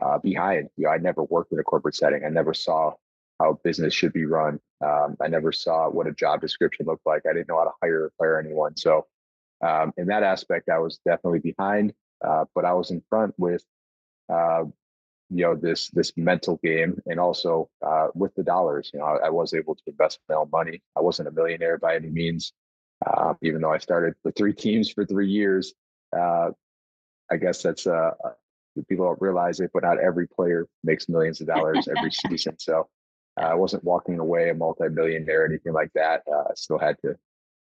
uh, 0.01 0.17
behind. 0.19 0.69
You 0.77 0.85
know, 0.85 0.91
I 0.91 0.97
never 0.97 1.23
worked 1.23 1.51
in 1.51 1.59
a 1.59 1.63
corporate 1.63 1.95
setting. 1.95 2.23
I 2.25 2.29
never 2.29 2.53
saw 2.53 2.93
how 3.39 3.59
business 3.63 3.93
should 3.93 4.13
be 4.13 4.25
run. 4.25 4.59
Um, 4.83 5.15
I 5.21 5.27
never 5.27 5.51
saw 5.51 5.89
what 5.89 6.07
a 6.07 6.11
job 6.11 6.41
description 6.41 6.85
looked 6.85 7.05
like. 7.05 7.23
I 7.29 7.33
didn't 7.33 7.49
know 7.49 7.57
how 7.57 7.65
to 7.65 7.71
hire 7.81 8.05
or 8.05 8.11
fire 8.17 8.39
anyone. 8.39 8.75
So, 8.77 9.05
um, 9.61 9.93
in 9.97 10.07
that 10.07 10.23
aspect, 10.23 10.69
I 10.69 10.79
was 10.79 10.99
definitely 11.05 11.39
behind. 11.39 11.93
Uh, 12.25 12.45
but 12.55 12.65
I 12.65 12.73
was 12.73 12.91
in 12.91 13.03
front 13.09 13.35
with, 13.37 13.63
uh, 14.29 14.63
you 15.29 15.43
know, 15.43 15.55
this 15.55 15.89
this 15.89 16.13
mental 16.17 16.59
game, 16.63 16.99
and 17.05 17.19
also 17.19 17.69
uh, 17.85 18.07
with 18.15 18.33
the 18.35 18.43
dollars. 18.43 18.89
You 18.93 18.99
know, 18.99 19.05
I, 19.05 19.27
I, 19.27 19.29
was 19.29 19.53
able 19.53 19.75
to 19.75 19.81
invest 19.85 20.19
my 20.29 20.35
own 20.35 20.49
money. 20.51 20.81
I 20.95 21.01
wasn't 21.01 21.27
a 21.27 21.31
millionaire 21.31 21.77
by 21.77 21.95
any 21.95 22.09
means, 22.09 22.53
um, 23.05 23.37
even 23.43 23.61
though 23.61 23.73
I 23.73 23.77
started 23.77 24.15
with 24.23 24.35
three 24.35 24.53
teams 24.65 24.91
for 24.91 25.05
three 25.05 25.29
years. 25.29 25.73
Uh, 26.17 26.51
I 27.29 27.37
guess 27.37 27.61
that's 27.61 27.85
a, 27.85 28.15
people 28.87 29.05
don't 29.05 29.21
realize 29.21 29.59
it, 29.59 29.71
but 29.73 29.83
not 29.83 29.99
every 29.99 30.27
player 30.27 30.67
makes 30.83 31.09
millions 31.09 31.41
of 31.41 31.47
dollars 31.47 31.87
every 31.87 32.11
season. 32.29 32.55
So 32.59 32.87
Uh, 33.39 33.45
I 33.45 33.53
wasn't 33.53 33.83
walking 33.83 34.19
away 34.19 34.49
a 34.49 34.53
multi-millionaire 34.53 35.43
or 35.43 35.45
anything 35.45 35.73
like 35.73 35.91
that. 35.93 36.23
Uh, 36.31 36.45
I 36.49 36.53
still 36.55 36.79
had 36.79 36.97
to 37.03 37.15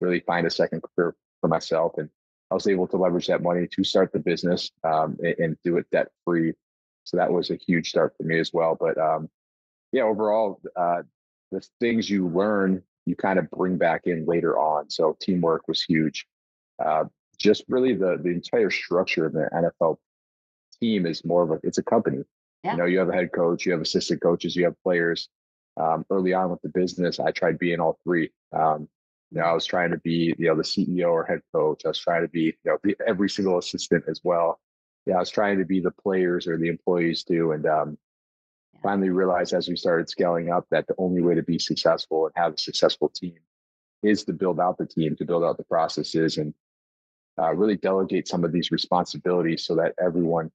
really 0.01 0.19
find 0.21 0.45
a 0.45 0.50
second 0.50 0.81
career 0.83 1.15
for 1.41 1.48
myself, 1.48 1.93
and 1.98 2.10
I 2.50 2.53
was 2.53 2.67
able 2.67 2.88
to 2.88 2.98
leverage 2.98 3.27
that 3.27 3.41
money 3.41 3.67
to 3.67 3.83
start 3.83 4.12
the 4.12 4.19
business 4.19 4.71
um, 4.83 5.17
and, 5.24 5.36
and, 5.39 5.57
do 5.63 5.77
it 5.77 5.86
debt 5.91 6.10
free. 6.25 6.53
So 7.05 7.17
that 7.17 7.31
was 7.31 7.50
a 7.50 7.55
huge 7.55 7.89
start 7.89 8.13
for 8.17 8.24
me 8.24 8.39
as 8.39 8.51
well. 8.53 8.77
But 8.79 8.98
um, 8.98 9.29
yeah, 9.91 10.03
overall, 10.03 10.62
uh, 10.75 11.03
the 11.51 11.65
things 11.79 12.10
you 12.10 12.27
learn, 12.27 12.83
you 13.05 13.15
kind 13.15 13.39
of 13.39 13.50
bring 13.51 13.77
back 13.77 14.01
in 14.05 14.25
later 14.25 14.60
on. 14.60 14.89
So 14.89 15.17
teamwork 15.21 15.67
was 15.67 15.81
huge. 15.81 16.25
Uh, 16.83 17.05
just 17.38 17.63
really 17.67 17.93
the 17.93 18.19
the 18.21 18.29
entire 18.29 18.69
structure 18.69 19.25
of 19.25 19.33
the 19.33 19.50
NFL 19.53 19.98
team 20.79 21.05
is 21.05 21.25
more 21.25 21.43
of 21.43 21.51
a 21.51 21.60
it's 21.63 21.77
a 21.77 21.83
company. 21.83 22.24
Yeah. 22.63 22.74
You 22.74 22.77
know, 22.77 22.86
you 22.86 23.00
have 23.00 23.10
a 23.10 23.13
head 23.13 23.31
coach, 23.31 23.65
you 23.65 23.71
have 23.71 23.81
assistant 23.81 24.21
coaches, 24.21 24.55
you 24.55 24.65
have 24.65 24.75
players. 24.83 25.29
Um, 25.77 26.05
early 26.10 26.33
on 26.33 26.51
with 26.51 26.62
the 26.62 26.69
business, 26.69 27.19
I 27.19 27.31
tried 27.31 27.57
being 27.57 27.79
all 27.79 27.98
three. 28.03 28.29
Um, 28.51 28.89
you 29.31 29.39
know, 29.39 29.47
I 29.47 29.53
was 29.53 29.65
trying 29.65 29.91
to 29.91 29.97
be, 29.97 30.35
you 30.38 30.47
know, 30.47 30.55
the 30.55 30.63
CEO 30.63 31.09
or 31.09 31.23
head 31.23 31.41
coach. 31.53 31.83
I 31.85 31.89
was 31.89 32.00
trying 32.00 32.21
to 32.21 32.27
be, 32.27 32.53
you 32.63 32.77
know, 32.85 32.93
every 33.07 33.29
single 33.29 33.57
assistant 33.57 34.03
as 34.07 34.19
well. 34.23 34.59
Yeah, 35.05 35.15
I 35.15 35.19
was 35.19 35.29
trying 35.29 35.57
to 35.59 35.65
be 35.65 35.79
the 35.79 35.91
players 35.91 36.47
or 36.47 36.57
the 36.57 36.67
employees 36.67 37.23
too. 37.23 37.53
And 37.53 37.65
um, 37.65 37.97
finally 38.83 39.09
realized 39.09 39.53
as 39.53 39.69
we 39.69 39.77
started 39.77 40.09
scaling 40.09 40.51
up 40.51 40.65
that 40.69 40.85
the 40.88 40.95
only 40.97 41.21
way 41.21 41.35
to 41.35 41.43
be 41.43 41.57
successful 41.57 42.25
and 42.25 42.33
have 42.35 42.53
a 42.55 42.57
successful 42.57 43.09
team 43.09 43.38
is 44.03 44.25
to 44.25 44.33
build 44.33 44.59
out 44.59 44.77
the 44.77 44.85
team, 44.85 45.15
to 45.15 45.25
build 45.25 45.43
out 45.43 45.57
the 45.57 45.63
processes, 45.63 46.38
and 46.38 46.53
uh, 47.39 47.53
really 47.53 47.77
delegate 47.77 48.27
some 48.27 48.43
of 48.43 48.51
these 48.51 48.71
responsibilities 48.71 49.65
so 49.65 49.75
that 49.75 49.93
everyone 50.03 50.51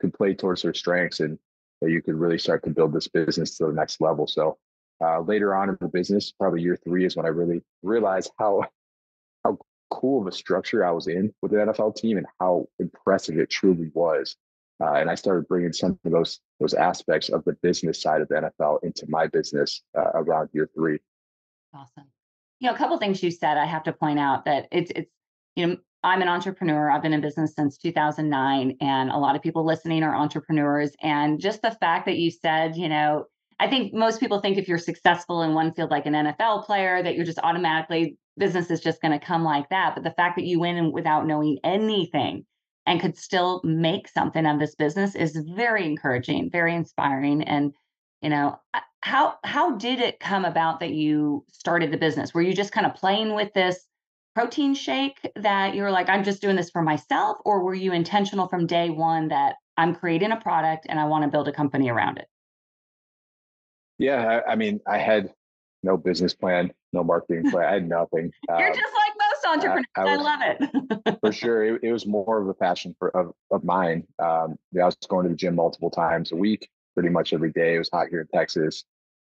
can 0.00 0.10
play 0.10 0.34
towards 0.34 0.62
their 0.62 0.74
strengths 0.74 1.20
and 1.20 1.38
that 1.82 1.90
you 1.90 2.00
could 2.00 2.14
really 2.14 2.38
start 2.38 2.64
to 2.64 2.70
build 2.70 2.92
this 2.92 3.08
business 3.08 3.58
to 3.58 3.66
the 3.66 3.72
next 3.72 4.00
level. 4.00 4.26
So 4.26 4.56
uh, 5.00 5.20
later 5.20 5.54
on 5.54 5.68
in 5.68 5.76
the 5.80 5.88
business, 5.88 6.32
probably 6.32 6.62
year 6.62 6.78
three 6.84 7.04
is 7.04 7.16
when 7.16 7.26
I 7.26 7.30
really 7.30 7.62
realized 7.82 8.30
how 8.38 8.64
how 9.44 9.58
cool 9.90 10.22
of 10.22 10.26
a 10.26 10.32
structure 10.32 10.84
I 10.84 10.90
was 10.90 11.06
in 11.06 11.32
with 11.42 11.52
the 11.52 11.58
NFL 11.58 11.96
team 11.96 12.16
and 12.16 12.26
how 12.40 12.66
impressive 12.78 13.38
it 13.38 13.50
truly 13.50 13.90
was. 13.94 14.36
Uh, 14.82 14.94
and 14.94 15.08
I 15.08 15.14
started 15.14 15.46
bringing 15.46 15.72
some 15.72 15.98
of 16.04 16.12
those 16.12 16.40
those 16.60 16.74
aspects 16.74 17.28
of 17.28 17.44
the 17.44 17.52
business 17.62 18.00
side 18.02 18.20
of 18.20 18.28
the 18.28 18.50
NFL 18.50 18.82
into 18.82 19.06
my 19.08 19.26
business 19.26 19.82
uh, 19.96 20.10
around 20.14 20.50
year 20.52 20.68
three. 20.74 20.98
Awesome. 21.72 22.04
You 22.60 22.68
know, 22.68 22.74
a 22.74 22.78
couple 22.78 22.98
things 22.98 23.22
you 23.22 23.30
said, 23.30 23.56
I 23.56 23.66
have 23.66 23.84
to 23.84 23.92
point 23.92 24.18
out 24.18 24.44
that 24.46 24.66
it's 24.72 24.90
it's 24.94 25.10
you 25.56 25.66
know 25.66 25.76
I'm 26.02 26.22
an 26.22 26.28
entrepreneur. 26.28 26.90
I've 26.90 27.02
been 27.02 27.14
in 27.14 27.22
business 27.22 27.54
since 27.54 27.78
2009, 27.78 28.76
and 28.80 29.10
a 29.10 29.16
lot 29.16 29.36
of 29.36 29.42
people 29.42 29.64
listening 29.64 30.02
are 30.02 30.14
entrepreneurs. 30.14 30.92
And 31.02 31.40
just 31.40 31.62
the 31.62 31.70
fact 31.70 32.04
that 32.06 32.18
you 32.18 32.30
said, 32.30 32.76
you 32.76 32.90
know, 32.90 33.24
I 33.60 33.68
think 33.68 33.94
most 33.94 34.20
people 34.20 34.40
think 34.40 34.58
if 34.58 34.68
you're 34.68 34.78
successful 34.78 35.42
in 35.42 35.54
one 35.54 35.72
field, 35.72 35.90
like 35.90 36.06
an 36.06 36.14
NFL 36.14 36.64
player, 36.64 37.02
that 37.02 37.14
you're 37.14 37.24
just 37.24 37.38
automatically 37.42 38.16
business 38.36 38.70
is 38.70 38.80
just 38.80 39.00
going 39.00 39.18
to 39.18 39.24
come 39.24 39.44
like 39.44 39.68
that. 39.68 39.94
But 39.94 40.02
the 40.02 40.10
fact 40.10 40.36
that 40.36 40.44
you 40.44 40.58
went 40.58 40.78
in 40.78 40.90
without 40.92 41.26
knowing 41.26 41.58
anything 41.62 42.44
and 42.84 43.00
could 43.00 43.16
still 43.16 43.60
make 43.62 44.08
something 44.08 44.44
of 44.44 44.58
this 44.58 44.74
business 44.74 45.14
is 45.14 45.36
very 45.54 45.86
encouraging, 45.86 46.50
very 46.50 46.74
inspiring. 46.74 47.42
And 47.42 47.72
you 48.22 48.30
know, 48.30 48.58
uh, 48.72 48.80
how 49.00 49.34
how 49.44 49.76
did 49.76 50.00
it 50.00 50.20
come 50.20 50.44
about 50.44 50.80
that 50.80 50.92
you 50.92 51.44
started 51.52 51.92
the 51.92 51.98
business? 51.98 52.34
Were 52.34 52.42
you 52.42 52.54
just 52.54 52.72
kind 52.72 52.86
of 52.86 52.94
playing 52.94 53.34
with 53.34 53.52
this? 53.52 53.86
protein 54.34 54.74
shake 54.74 55.30
that 55.36 55.74
you 55.74 55.82
were 55.82 55.90
like, 55.90 56.08
I'm 56.08 56.24
just 56.24 56.42
doing 56.42 56.56
this 56.56 56.70
for 56.70 56.82
myself? 56.82 57.38
Or 57.44 57.62
were 57.62 57.74
you 57.74 57.92
intentional 57.92 58.48
from 58.48 58.66
day 58.66 58.90
one 58.90 59.28
that 59.28 59.54
I'm 59.76 59.94
creating 59.94 60.32
a 60.32 60.40
product 60.40 60.86
and 60.88 60.98
I 60.98 61.04
want 61.04 61.24
to 61.24 61.30
build 61.30 61.48
a 61.48 61.52
company 61.52 61.88
around 61.88 62.18
it? 62.18 62.26
Yeah, 63.98 64.40
I, 64.46 64.52
I 64.52 64.56
mean, 64.56 64.80
I 64.86 64.98
had 64.98 65.32
no 65.82 65.96
business 65.96 66.34
plan, 66.34 66.72
no 66.92 67.04
marketing 67.04 67.50
plan. 67.50 67.68
I 67.68 67.72
had 67.74 67.88
nothing. 67.88 68.32
You're 68.48 68.68
um, 68.68 68.74
just 68.74 68.92
like 68.94 69.12
most 69.18 69.46
entrepreneurs. 69.46 69.86
I, 69.96 70.00
I, 70.00 70.16
was, 70.16 70.26
I 70.26 70.76
love 70.86 71.00
it. 71.06 71.18
for 71.20 71.32
sure, 71.32 71.64
it, 71.64 71.84
it, 71.84 71.92
was 71.92 72.06
more 72.06 72.40
of 72.40 72.48
a 72.48 72.54
passion 72.54 72.96
for 72.98 73.14
of, 73.16 73.32
of 73.50 73.64
mine. 73.64 74.06
Um, 74.18 74.56
I 74.80 74.84
was 74.84 74.96
going 75.08 75.24
to 75.24 75.30
the 75.30 75.36
gym 75.36 75.54
multiple 75.54 75.90
times 75.90 76.32
a 76.32 76.36
week, 76.36 76.68
pretty 76.94 77.10
much 77.10 77.32
every 77.32 77.52
day. 77.52 77.76
It 77.76 77.78
was 77.78 77.90
hot 77.92 78.08
here 78.08 78.22
in 78.22 78.28
Texas. 78.28 78.84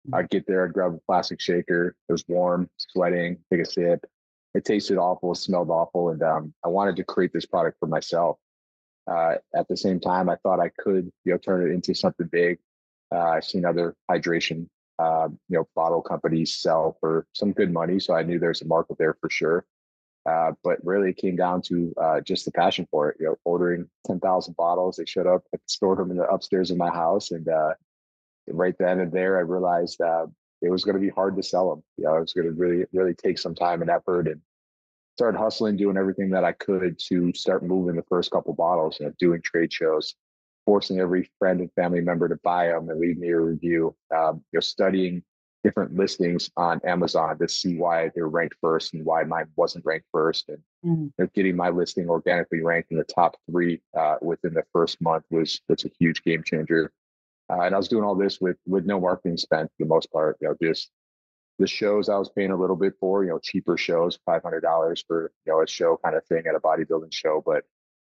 Mm. 0.09 0.19
I'd 0.19 0.31
get 0.31 0.47
there, 0.47 0.65
I'd 0.65 0.73
grab 0.73 0.95
a 0.95 1.01
plastic 1.07 1.41
shaker. 1.41 1.97
It 2.09 2.13
was 2.13 2.25
warm, 2.29 2.69
sweating, 2.77 3.39
take 3.53 3.63
a 3.63 3.67
sip, 3.67 4.05
it 4.55 4.65
tasted 4.65 4.99
awful, 4.99 5.33
it 5.33 5.37
smelled 5.37 5.71
awful, 5.71 6.11
and 6.11 6.23
um, 6.23 6.55
I 6.65 6.69
wanted 6.69 6.97
to 6.97 7.05
create 7.05 7.33
this 7.33 7.47
product 7.47 7.79
for 7.79 7.87
myself. 7.87 8.39
Uh, 9.11 9.35
at 9.55 9.67
the 9.69 9.77
same 9.77 9.99
time, 9.99 10.29
I 10.29 10.37
thought 10.37 10.61
I 10.61 10.71
could, 10.79 11.11
you 11.25 11.33
know, 11.33 11.39
turn 11.39 11.69
it 11.69 11.75
into 11.75 11.95
something 11.95 12.29
big. 12.31 12.59
Uh, 13.13 13.31
I've 13.31 13.45
seen 13.45 13.65
other 13.65 13.95
hydration, 14.11 14.67
uh, 14.99 15.29
you 15.49 15.59
know, 15.59 15.69
bottle 15.75 16.03
companies 16.03 16.55
sell 16.55 16.97
for 17.01 17.27
some 17.35 17.53
good 17.53 17.73
money, 17.73 17.99
so 18.01 18.15
I 18.15 18.23
knew 18.23 18.39
there's 18.39 18.63
a 18.63 18.67
market 18.67 18.97
there 18.99 19.15
for 19.21 19.29
sure. 19.29 19.67
Uh, 20.25 20.53
but 20.63 20.79
really, 20.85 21.11
it 21.11 21.17
came 21.17 21.37
down 21.37 21.61
to 21.63 21.93
uh, 22.01 22.21
just 22.21 22.45
the 22.45 22.53
passion 22.53 22.87
for 22.91 23.11
it. 23.11 23.17
You 23.19 23.27
know, 23.27 23.37
ordering 23.45 23.89
ten 24.07 24.21
thousand 24.21 24.57
bottles, 24.57 24.97
they 24.97 25.05
showed 25.05 25.27
up. 25.27 25.43
I 25.55 25.59
stored 25.67 25.99
them 25.99 26.11
in 26.11 26.17
the 26.17 26.29
upstairs 26.29 26.71
of 26.71 26.77
my 26.77 26.91
house, 26.91 27.33
and 27.33 27.49
uh, 27.49 27.75
right 28.47 28.77
then 28.79 29.01
and 29.01 29.13
there, 29.13 29.37
I 29.37 29.41
realized 29.41 30.01
it 30.63 30.71
was 30.71 30.85
going 30.85 30.95
to 30.95 31.01
be 31.01 31.09
hard 31.09 31.37
to 31.37 31.43
sell 31.43 31.71
them. 31.71 31.83
You 31.99 32.05
know, 32.05 32.17
it 32.17 32.21
was 32.21 32.33
going 32.33 32.47
to 32.47 32.53
really, 32.53 32.85
really 32.93 33.15
take 33.15 33.39
some 33.39 33.55
time 33.55 33.83
and 33.83 33.91
effort 33.91 34.29
and 34.29 34.41
started 35.19 35.39
hustling, 35.39 35.77
doing 35.77 35.97
everything 35.97 36.31
that 36.31 36.45
I 36.45 36.53
could 36.53 36.99
to 37.09 37.33
start 37.35 37.65
moving 37.65 37.97
the 37.97 38.05
first 38.09 38.31
couple 38.31 38.55
bottles, 38.55 38.99
you 38.99 39.07
know, 39.07 39.13
doing 39.19 39.43
trade 39.43 39.73
shows, 39.73 40.15
forcing 40.65 41.01
every 41.01 41.31
friend 41.39 41.61
and 41.61 41.73
family 41.73 42.01
member 42.01 42.29
to 42.29 42.39
buy 42.43 42.69
them 42.69 42.89
and 42.89 43.01
leave 43.01 43.19
me 43.19 43.31
a 43.31 43.41
review. 43.41 43.95
Um, 44.15 44.43
you 44.53 44.57
know, 44.57 44.61
studying 44.61 45.23
different 45.65 45.95
listings 45.95 46.51
on 46.57 46.81
Amazon 46.85 47.39
to 47.39 47.49
see 47.49 47.77
why 47.77 48.11
they're 48.15 48.29
ranked 48.29 48.57
first 48.61 48.95
and 48.95 49.05
why 49.05 49.23
mine 49.25 49.47
wasn't 49.57 49.85
ranked 49.85 50.07
first. 50.13 50.49
And 50.49 50.59
mm-hmm. 50.85 51.03
you 51.05 51.13
know, 51.19 51.29
getting 51.35 51.57
my 51.57 51.71
listing 51.71 52.09
organically 52.09 52.63
ranked 52.63 52.91
in 52.91 52.99
the 52.99 53.05
top 53.05 53.37
three 53.51 53.81
uh, 53.97 54.17
within 54.21 54.55
the 54.55 54.65
first 54.73 55.01
month 55.01 55.25
was 55.31 55.61
was 55.69 55.85
a 55.85 55.91
huge 55.99 56.23
game 56.23 56.43
changer. 56.45 56.93
Uh, 57.51 57.63
and 57.63 57.75
I 57.75 57.79
was 57.79 57.89
doing 57.89 58.05
all 58.05 58.15
this 58.15 58.41
with 58.41 58.57
with 58.67 58.87
no 58.87 59.01
marketing 59.01 59.37
spent 59.37 59.71
for 59.71 59.85
the 59.85 59.89
most 59.89 60.11
part. 60.13 60.37
You 60.41 60.49
know, 60.49 60.57
just 60.63 60.91
the 61.59 61.67
shows 61.67 62.09
I 62.09 62.17
was 62.17 62.31
paying 62.31 62.51
a 62.51 62.57
little 62.57 62.77
bit 62.77 62.95
for. 62.99 63.25
You 63.25 63.31
know, 63.31 63.39
cheaper 63.39 63.77
shows, 63.77 64.19
five 64.27 64.43
hundred 64.43 64.63
dollars 64.63 65.05
for 65.07 65.33
you 65.47 65.53
know 65.53 65.63
a 65.63 65.67
show 65.67 65.99
kind 66.03 66.17
of 66.17 66.25
thing 66.27 66.45
at 66.47 66.55
a 66.55 66.61
bodybuilding 66.61 67.13
show, 67.13 67.43
but 67.45 67.65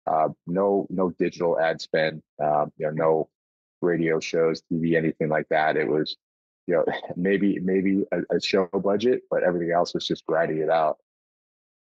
uh, 0.07 0.29
no 0.47 0.87
no 0.91 1.11
digital 1.11 1.59
ad 1.59 1.81
spend. 1.81 2.23
Um, 2.43 2.73
you 2.77 2.87
know, 2.87 2.93
no 2.93 3.29
radio 3.81 4.21
shows, 4.21 4.63
TV, 4.73 4.97
anything 4.97 5.29
like 5.29 5.47
that. 5.51 5.77
It 5.77 5.89
was 5.89 6.17
you 6.67 6.75
know 6.75 6.85
maybe 7.17 7.59
maybe 7.61 8.05
a, 8.13 8.37
a 8.37 8.41
show 8.41 8.67
budget, 8.67 9.23
but 9.31 9.43
everything 9.43 9.73
else 9.73 9.95
was 9.95 10.07
just 10.07 10.27
grinding 10.27 10.59
it 10.59 10.71
out. 10.71 10.99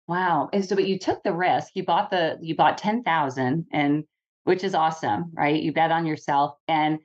Wow. 0.07 0.49
And 0.53 0.65
so, 0.65 0.75
but 0.75 0.89
you 0.89 0.99
took 0.99 1.23
the 1.23 1.35
risk. 1.35 1.73
You 1.75 1.85
bought 1.85 2.11
the 2.11 2.39
you 2.41 2.57
bought 2.57 2.79
ten 2.79 3.03
thousand, 3.03 3.67
and 3.73 4.05
which 4.45 4.65
is 4.65 4.75
awesome, 4.75 5.33
right? 5.35 5.61
You 5.61 5.73
bet 5.73 5.93
on 5.93 6.07
yourself, 6.07 6.57
and 6.67 6.99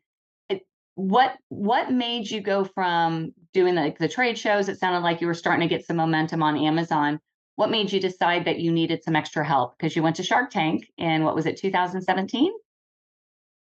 what 0.96 1.36
what 1.50 1.92
made 1.92 2.30
you 2.30 2.42
go 2.42 2.64
from 2.64 3.34
doing 3.54 3.76
the, 3.76 3.94
the 4.00 4.08
trade 4.08 4.38
shows 4.38 4.70
it 4.70 4.80
sounded 4.80 5.00
like 5.00 5.22
you 5.22 5.28
were 5.28 5.34
starting 5.34 5.68
to 5.68 5.76
get 5.76 5.86
some 5.86 5.98
momentum 5.98 6.44
on 6.44 6.58
amazon 6.58 7.20
what 7.56 7.70
made 7.70 7.92
you 7.92 8.00
decide 8.00 8.46
that 8.46 8.60
you 8.60 8.72
needed 8.72 9.04
some 9.04 9.16
extra 9.16 9.46
help? 9.46 9.78
Because 9.78 9.96
you 9.96 10.04
went 10.04 10.16
to 10.18 10.24
shark 10.24 10.50
tank 10.50 10.88
in 10.98 11.24
what 11.24 11.36
was 11.36 11.46
it 11.46 11.58
2017 11.58 12.52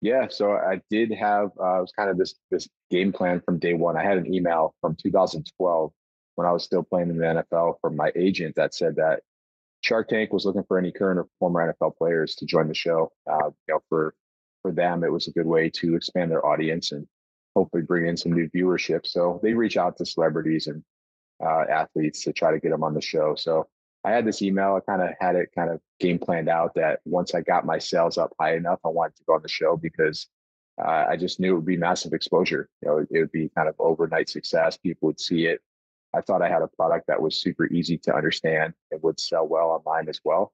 yeah 0.02 0.26
so 0.30 0.52
i 0.52 0.80
did 0.88 1.10
have 1.12 1.50
uh, 1.60 1.76
it 1.76 1.80
was 1.82 1.92
kind 1.94 2.08
of 2.08 2.16
this 2.16 2.34
this 2.50 2.66
game 2.90 3.12
plan 3.12 3.38
from 3.44 3.58
day 3.58 3.74
one. 3.74 3.98
I 3.98 4.02
had 4.02 4.16
an 4.16 4.32
email 4.32 4.74
from 4.80 4.96
2012 4.96 5.92
when 6.36 6.46
i 6.46 6.52
was 6.52 6.64
still 6.64 6.82
playing 6.82 7.10
in 7.10 7.18
the 7.18 7.44
nfl 7.52 7.74
from 7.82 7.96
my 7.96 8.10
agent 8.16 8.54
that 8.56 8.74
said 8.74 8.96
that 8.96 9.20
shark 9.82 10.08
tank 10.08 10.32
was 10.32 10.46
looking 10.46 10.64
for 10.64 10.78
any 10.78 10.90
current 10.90 11.18
or 11.18 11.26
former 11.38 11.74
nfl 11.74 11.94
players 11.96 12.34
to 12.36 12.46
join 12.46 12.68
the 12.68 12.74
show. 12.74 13.12
Uh, 13.30 13.50
you 13.68 13.74
know 13.74 13.80
for 13.90 14.14
for 14.62 14.72
them, 14.72 15.04
it 15.04 15.12
was 15.12 15.28
a 15.28 15.32
good 15.32 15.46
way 15.46 15.70
to 15.70 15.94
expand 15.94 16.30
their 16.30 16.44
audience 16.44 16.92
and 16.92 17.06
hopefully 17.56 17.82
bring 17.82 18.06
in 18.06 18.16
some 18.16 18.32
new 18.32 18.48
viewership. 18.50 19.06
So 19.06 19.40
they 19.42 19.54
reach 19.54 19.76
out 19.76 19.96
to 19.96 20.06
celebrities 20.06 20.66
and 20.66 20.82
uh, 21.42 21.64
athletes 21.70 22.24
to 22.24 22.32
try 22.32 22.52
to 22.52 22.60
get 22.60 22.70
them 22.70 22.82
on 22.82 22.94
the 22.94 23.00
show. 23.00 23.34
So 23.34 23.66
I 24.04 24.12
had 24.12 24.24
this 24.24 24.42
email. 24.42 24.74
I 24.74 24.80
kind 24.80 25.02
of 25.02 25.14
had 25.20 25.36
it 25.36 25.50
kind 25.54 25.70
of 25.70 25.80
game 25.98 26.18
planned 26.18 26.48
out 26.48 26.74
that 26.74 27.00
once 27.04 27.34
I 27.34 27.42
got 27.42 27.66
my 27.66 27.78
sales 27.78 28.18
up 28.18 28.32
high 28.40 28.56
enough, 28.56 28.80
I 28.84 28.88
wanted 28.88 29.16
to 29.16 29.24
go 29.24 29.34
on 29.34 29.42
the 29.42 29.48
show 29.48 29.76
because 29.76 30.26
uh, 30.82 31.06
I 31.08 31.16
just 31.16 31.40
knew 31.40 31.52
it 31.52 31.56
would 31.56 31.66
be 31.66 31.76
massive 31.76 32.12
exposure. 32.12 32.68
You 32.82 32.88
know, 32.88 32.98
it 32.98 33.08
would 33.10 33.32
be 33.32 33.50
kind 33.54 33.68
of 33.68 33.74
overnight 33.78 34.30
success. 34.30 34.78
People 34.78 35.08
would 35.08 35.20
see 35.20 35.46
it. 35.46 35.60
I 36.14 36.20
thought 36.22 36.42
I 36.42 36.48
had 36.48 36.62
a 36.62 36.68
product 36.68 37.06
that 37.08 37.20
was 37.20 37.40
super 37.40 37.66
easy 37.66 37.98
to 37.98 38.14
understand 38.14 38.74
and 38.90 39.02
would 39.02 39.20
sell 39.20 39.46
well 39.46 39.68
online 39.68 40.08
as 40.08 40.20
well. 40.24 40.52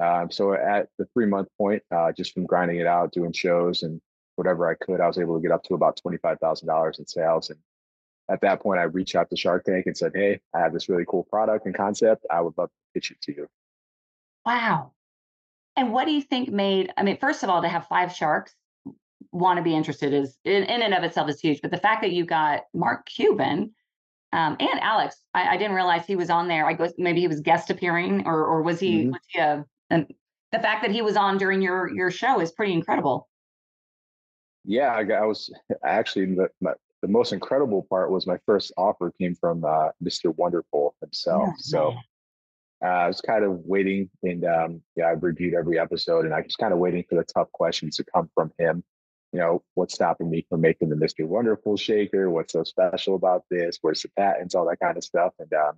Um, 0.00 0.30
so 0.30 0.52
at 0.54 0.88
the 0.98 1.06
three 1.12 1.26
month 1.26 1.48
point, 1.58 1.82
uh, 1.90 2.12
just 2.12 2.32
from 2.32 2.46
grinding 2.46 2.78
it 2.78 2.86
out, 2.86 3.12
doing 3.12 3.32
shows 3.32 3.82
and 3.82 4.00
whatever 4.36 4.68
I 4.68 4.74
could, 4.74 5.00
I 5.00 5.06
was 5.06 5.18
able 5.18 5.36
to 5.36 5.42
get 5.42 5.52
up 5.52 5.64
to 5.64 5.74
about 5.74 6.00
$25,000 6.04 6.98
in 6.98 7.06
sales. 7.06 7.50
And 7.50 7.58
at 8.30 8.40
that 8.42 8.60
point, 8.60 8.80
I 8.80 8.84
reached 8.84 9.14
out 9.14 9.30
to 9.30 9.36
Shark 9.36 9.64
Tank 9.64 9.86
and 9.86 9.96
said, 9.96 10.12
Hey, 10.14 10.40
I 10.54 10.60
have 10.60 10.72
this 10.72 10.88
really 10.88 11.04
cool 11.06 11.24
product 11.24 11.66
and 11.66 11.74
concept. 11.74 12.26
I 12.30 12.40
would 12.40 12.54
love 12.58 12.68
to 12.68 12.74
pitch 12.94 13.10
it 13.10 13.20
to 13.22 13.34
you. 13.34 13.48
Wow. 14.44 14.92
And 15.76 15.92
what 15.92 16.06
do 16.06 16.12
you 16.12 16.22
think 16.22 16.50
made, 16.50 16.92
I 16.96 17.02
mean, 17.02 17.18
first 17.18 17.42
of 17.42 17.50
all, 17.50 17.62
to 17.62 17.68
have 17.68 17.86
five 17.86 18.12
sharks, 18.12 18.54
want 19.32 19.58
to 19.58 19.62
be 19.62 19.74
interested 19.74 20.12
is 20.12 20.38
in, 20.44 20.64
in 20.64 20.82
and 20.82 20.94
of 20.94 21.04
itself 21.04 21.28
is 21.28 21.40
huge. 21.40 21.60
But 21.60 21.70
the 21.70 21.76
fact 21.78 22.02
that 22.02 22.12
you 22.12 22.24
got 22.24 22.62
Mark 22.74 23.06
Cuban 23.06 23.72
um, 24.32 24.56
and 24.60 24.80
Alex, 24.80 25.16
I, 25.34 25.54
I, 25.54 25.56
didn't 25.56 25.74
realize 25.74 26.04
he 26.04 26.16
was 26.16 26.30
on 26.30 26.48
there. 26.48 26.66
I 26.66 26.74
guess 26.74 26.92
maybe 26.98 27.20
he 27.20 27.28
was 27.28 27.40
guest 27.40 27.70
appearing, 27.70 28.26
or 28.26 28.44
or 28.44 28.62
was 28.62 28.78
he? 28.78 29.04
Mm-hmm. 29.04 29.10
Was 29.10 29.20
he 29.28 29.38
a, 29.40 29.64
the 29.90 30.58
fact 30.58 30.82
that 30.82 30.90
he 30.90 31.02
was 31.02 31.16
on 31.16 31.38
during 31.38 31.62
your 31.62 31.90
your 31.94 32.10
show 32.10 32.40
is 32.40 32.52
pretty 32.52 32.72
incredible. 32.72 33.28
Yeah, 34.64 34.92
I, 34.92 35.00
I 35.12 35.24
was 35.24 35.50
actually 35.84 36.36
my, 36.60 36.72
the 37.02 37.08
most 37.08 37.32
incredible 37.32 37.86
part 37.88 38.10
was 38.10 38.26
my 38.26 38.38
first 38.46 38.72
offer 38.76 39.12
came 39.20 39.34
from 39.34 39.64
uh, 39.64 39.90
Mr. 40.02 40.34
Wonderful 40.36 40.94
himself. 41.00 41.44
Yeah, 41.46 41.52
so 41.58 41.94
uh, 42.84 42.86
I 42.86 43.06
was 43.06 43.20
kind 43.20 43.44
of 43.44 43.60
waiting, 43.64 44.10
and 44.22 44.44
um, 44.44 44.82
yeah, 44.96 45.08
I've 45.08 45.22
reviewed 45.22 45.54
every 45.54 45.78
episode, 45.78 46.24
and 46.24 46.34
I 46.34 46.40
was 46.40 46.56
kind 46.56 46.72
of 46.72 46.78
waiting 46.78 47.04
for 47.08 47.16
the 47.16 47.24
tough 47.24 47.50
questions 47.52 47.96
to 47.96 48.04
come 48.04 48.30
from 48.34 48.52
him. 48.58 48.84
You 49.32 49.40
know, 49.40 49.62
what's 49.74 49.94
stopping 49.94 50.30
me 50.30 50.46
from 50.48 50.60
making 50.60 50.88
the 50.88 50.96
Mr. 50.96 51.26
Wonderful 51.26 51.76
shaker? 51.76 52.30
What's 52.30 52.52
so 52.52 52.64
special 52.64 53.14
about 53.14 53.44
this? 53.50 53.78
Where's 53.80 54.02
the 54.02 54.10
patents? 54.16 54.54
All 54.54 54.66
that 54.68 54.80
kind 54.80 54.96
of 54.96 55.04
stuff. 55.04 55.34
And 55.38 55.52
um, 55.52 55.74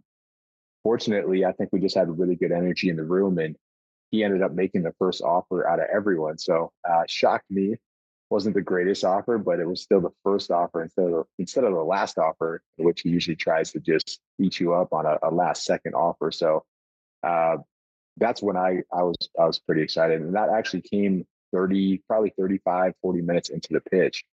fortunately, 0.84 1.44
I 1.44 1.52
think 1.52 1.70
we 1.72 1.80
just 1.80 1.96
had 1.96 2.16
really 2.16 2.36
good 2.36 2.52
energy 2.52 2.90
in 2.90 2.96
the 2.96 3.04
room, 3.04 3.38
and 3.38 3.56
he 4.10 4.22
ended 4.22 4.42
up 4.42 4.52
making 4.52 4.82
the 4.82 4.94
first 4.98 5.22
offer 5.22 5.66
out 5.68 5.80
of 5.80 5.86
everyone. 5.92 6.38
So 6.38 6.72
uh, 6.88 7.02
shocked 7.08 7.50
me. 7.50 7.76
Wasn't 8.30 8.54
the 8.54 8.62
greatest 8.62 9.04
offer, 9.04 9.38
but 9.38 9.58
it 9.58 9.66
was 9.66 9.82
still 9.82 10.00
the 10.00 10.12
first 10.24 10.50
offer 10.50 10.82
instead 10.82 11.06
of 11.06 11.10
the, 11.10 11.24
instead 11.38 11.64
of 11.64 11.72
the 11.72 11.82
last 11.82 12.16
offer, 12.16 12.62
which 12.76 13.00
he 13.02 13.10
usually 13.10 13.36
tries 13.36 13.72
to 13.72 13.80
just 13.80 14.20
eat 14.38 14.60
you 14.60 14.72
up 14.72 14.92
on 14.92 15.04
a, 15.04 15.18
a 15.22 15.30
last 15.30 15.64
second 15.64 15.94
offer. 15.94 16.30
So 16.30 16.64
uh, 17.24 17.56
that's 18.16 18.42
when 18.42 18.56
I 18.56 18.82
I 18.92 19.02
was 19.02 19.16
I 19.38 19.46
was 19.46 19.58
pretty 19.58 19.82
excited, 19.82 20.20
and 20.20 20.34
that 20.34 20.50
actually 20.50 20.82
came 20.82 21.26
30 21.52 22.02
probably 22.06 22.32
35 22.38 22.94
40 23.02 23.20
minutes 23.22 23.48
into 23.48 23.72
the 23.72 23.80
pitch 23.80 24.24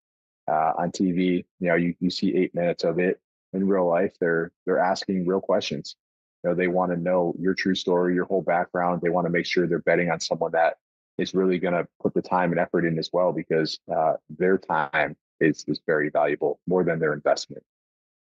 uh, 0.48 0.72
on 0.78 0.90
TV. 0.90 1.44
You 1.60 1.68
know, 1.68 1.74
you 1.74 1.94
you 2.00 2.10
see 2.10 2.36
eight 2.36 2.54
minutes 2.54 2.84
of 2.84 2.98
it. 2.98 3.20
In 3.54 3.66
real 3.66 3.86
life, 3.86 4.14
they're 4.20 4.52
they're 4.66 4.78
asking 4.78 5.26
real 5.26 5.40
questions. 5.40 5.96
You 6.44 6.50
know, 6.50 6.56
they 6.56 6.68
want 6.68 6.92
to 6.92 6.98
know 6.98 7.34
your 7.38 7.54
true 7.54 7.74
story, 7.74 8.14
your 8.14 8.26
whole 8.26 8.42
background. 8.42 9.00
They 9.00 9.08
want 9.08 9.26
to 9.26 9.30
make 9.30 9.46
sure 9.46 9.66
they're 9.66 9.80
betting 9.80 10.10
on 10.10 10.20
someone 10.20 10.52
that 10.52 10.76
is 11.18 11.34
really 11.34 11.58
going 11.58 11.74
to 11.74 11.86
put 12.00 12.14
the 12.14 12.22
time 12.22 12.52
and 12.52 12.60
effort 12.60 12.84
in 12.84 12.98
as 12.98 13.10
well, 13.12 13.32
because 13.32 13.78
uh, 13.94 14.14
their 14.30 14.58
time 14.58 15.16
is 15.40 15.64
is 15.68 15.80
very 15.86 16.10
valuable, 16.10 16.60
more 16.66 16.84
than 16.84 16.98
their 16.98 17.14
investment. 17.14 17.62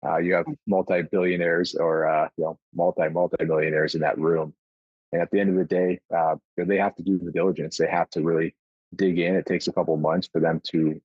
Uh, 0.06 0.18
you 0.18 0.34
have 0.34 0.46
multi 0.68 1.01
billionaires 1.01 1.75
or 1.75 2.08
uh, 2.08 2.30
you 2.38 2.44
know 2.44 2.60
multi 2.75 3.10
multi 3.10 3.46
millionaires 3.46 3.96
in 3.96 4.01
that 4.01 4.18
room 4.18 4.54
and 5.12 5.22
at 5.22 5.32
the 5.32 5.39
end 5.39 5.50
of 5.50 5.56
the 5.56 5.63
day, 5.63 6.00
uh, 6.16 6.36
you 6.58 6.63
know, 6.63 6.66
they 6.66 6.77
have 6.77 6.96
to 6.96 7.04
do 7.04 7.18
the 7.18 7.32
diligence. 7.32 7.77
They 7.77 7.88
have 7.88 8.10
to 8.12 8.22
really 8.22 8.56
dig 8.96 9.20
in. 9.20 9.36
It 9.36 9.46
takes 9.46 9.68
a 9.68 9.74
couple 9.74 9.96
months 9.98 10.27
for 10.32 10.42
them 10.42 10.62
to 10.72 11.01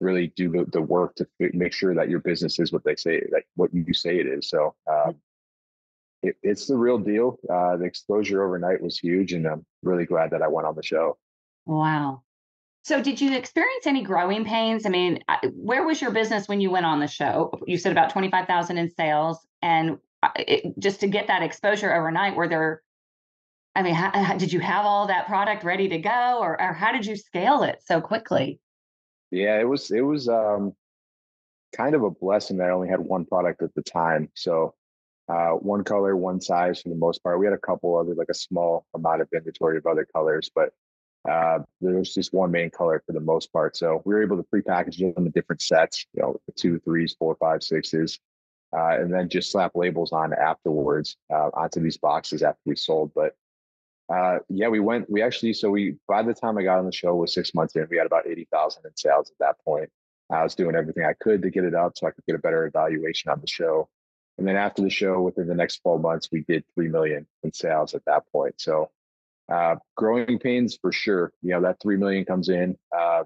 really 0.00 0.28
do 0.36 0.50
the, 0.50 0.64
the 0.70 0.82
work 0.82 1.14
to 1.16 1.26
make 1.38 1.72
sure 1.72 1.94
that 1.94 2.08
your 2.08 2.20
business 2.20 2.58
is 2.58 2.72
what 2.72 2.84
they 2.84 2.96
say, 2.96 3.22
like 3.32 3.46
what 3.56 3.72
you 3.72 3.92
say 3.94 4.18
it 4.18 4.26
is. 4.26 4.48
So 4.48 4.74
uh, 4.90 5.12
it, 6.22 6.36
it's 6.42 6.66
the 6.66 6.76
real 6.76 6.98
deal. 6.98 7.38
Uh, 7.50 7.76
the 7.76 7.84
exposure 7.84 8.44
overnight 8.44 8.82
was 8.82 8.98
huge, 8.98 9.32
and 9.32 9.46
I'm 9.46 9.64
really 9.82 10.06
glad 10.06 10.30
that 10.30 10.42
I 10.42 10.48
went 10.48 10.66
on 10.66 10.76
the 10.76 10.82
show. 10.82 11.18
Wow. 11.66 12.22
So, 12.84 13.02
did 13.02 13.20
you 13.20 13.34
experience 13.36 13.86
any 13.86 14.02
growing 14.02 14.44
pains? 14.44 14.86
I 14.86 14.88
mean, 14.88 15.22
where 15.52 15.84
was 15.84 16.00
your 16.00 16.10
business 16.10 16.48
when 16.48 16.60
you 16.60 16.70
went 16.70 16.86
on 16.86 17.00
the 17.00 17.06
show? 17.06 17.52
You 17.66 17.78
said 17.78 17.92
about 17.92 18.10
twenty 18.10 18.30
five 18.30 18.46
thousand 18.46 18.78
in 18.78 18.90
sales, 18.90 19.38
and 19.62 19.98
uh, 20.22 20.30
it, 20.36 20.78
just 20.78 21.00
to 21.00 21.06
get 21.06 21.28
that 21.28 21.42
exposure 21.42 21.94
overnight, 21.94 22.34
were 22.34 22.48
there 22.48 22.82
I 23.74 23.82
mean, 23.82 23.94
how, 23.94 24.10
how, 24.12 24.36
did 24.36 24.52
you 24.52 24.60
have 24.60 24.84
all 24.84 25.06
that 25.06 25.26
product 25.26 25.64
ready 25.64 25.88
to 25.88 25.98
go, 25.98 26.38
or, 26.40 26.60
or 26.60 26.72
how 26.72 26.92
did 26.92 27.06
you 27.06 27.16
scale 27.16 27.62
it 27.62 27.82
so 27.84 28.00
quickly? 28.00 28.60
Yeah, 29.30 29.58
it 29.58 29.68
was 29.68 29.90
it 29.90 30.02
was 30.02 30.28
um, 30.28 30.74
kind 31.74 31.94
of 31.94 32.02
a 32.02 32.10
blessing 32.10 32.58
that 32.58 32.68
I 32.68 32.72
only 32.72 32.88
had 32.88 33.00
one 33.00 33.24
product 33.24 33.62
at 33.62 33.74
the 33.74 33.82
time. 33.82 34.28
So 34.34 34.74
uh, 35.28 35.50
one 35.50 35.84
color, 35.84 36.16
one 36.16 36.40
size 36.40 36.82
for 36.82 36.88
the 36.88 36.94
most 36.94 37.22
part. 37.22 37.38
We 37.38 37.46
had 37.46 37.54
a 37.54 37.58
couple 37.58 37.96
other 37.96 38.14
like 38.14 38.28
a 38.30 38.34
small 38.34 38.84
amount 38.94 39.22
of 39.22 39.28
inventory 39.34 39.78
of 39.78 39.86
other 39.86 40.06
colors, 40.12 40.50
but 40.54 40.70
uh, 41.30 41.60
there 41.80 41.94
was 41.94 42.12
just 42.14 42.34
one 42.34 42.50
main 42.50 42.70
color 42.70 43.02
for 43.06 43.12
the 43.12 43.20
most 43.20 43.52
part. 43.52 43.76
So 43.76 44.02
we 44.04 44.14
were 44.14 44.22
able 44.22 44.36
to 44.36 44.46
prepackage 44.52 44.98
them 44.98 45.24
in 45.24 45.30
different 45.30 45.62
sets, 45.62 46.06
you 46.14 46.22
know, 46.22 46.40
two, 46.56 46.80
threes, 46.80 47.14
four, 47.16 47.36
five, 47.36 47.62
sixes, 47.62 48.18
uh, 48.76 48.96
and 48.98 49.12
then 49.12 49.28
just 49.28 49.52
slap 49.52 49.72
labels 49.74 50.12
on 50.12 50.32
afterwards 50.32 51.16
uh, 51.32 51.50
onto 51.54 51.80
these 51.80 51.96
boxes 51.96 52.42
after 52.42 52.60
we 52.66 52.74
sold. 52.74 53.12
But 53.14 53.36
uh, 54.12 54.38
yeah, 54.48 54.68
we 54.68 54.80
went. 54.80 55.08
We 55.08 55.22
actually, 55.22 55.52
so 55.52 55.70
we 55.70 55.96
by 56.08 56.22
the 56.22 56.34
time 56.34 56.58
I 56.58 56.64
got 56.64 56.78
on 56.78 56.86
the 56.86 56.92
show 56.92 57.14
was 57.14 57.32
six 57.32 57.54
months 57.54 57.76
in. 57.76 57.86
We 57.88 57.98
had 57.98 58.06
about 58.06 58.26
eighty 58.26 58.48
thousand 58.52 58.84
in 58.84 58.96
sales 58.96 59.30
at 59.30 59.38
that 59.38 59.64
point. 59.64 59.88
I 60.30 60.42
was 60.42 60.54
doing 60.54 60.74
everything 60.74 61.04
I 61.04 61.12
could 61.20 61.42
to 61.42 61.50
get 61.50 61.64
it 61.64 61.74
up 61.74 61.92
so 61.96 62.06
I 62.06 62.10
could 62.10 62.24
get 62.26 62.34
a 62.34 62.38
better 62.38 62.66
evaluation 62.66 63.30
on 63.30 63.40
the 63.40 63.46
show. 63.46 63.88
And 64.42 64.48
then 64.48 64.56
after 64.56 64.82
the 64.82 64.90
show, 64.90 65.22
within 65.22 65.46
the 65.46 65.54
next 65.54 65.82
12 65.82 66.00
months, 66.00 66.28
we 66.32 66.40
did 66.40 66.64
three 66.74 66.88
million 66.88 67.28
in 67.44 67.52
sales 67.52 67.94
at 67.94 68.04
that 68.06 68.24
point. 68.32 68.60
So 68.60 68.90
uh, 69.48 69.76
growing 69.96 70.40
pains 70.40 70.76
for 70.82 70.90
sure. 70.90 71.32
You 71.42 71.52
know 71.52 71.60
that 71.60 71.80
three 71.80 71.96
million 71.96 72.24
comes 72.24 72.48
in. 72.48 72.76
Uh, 72.90 73.22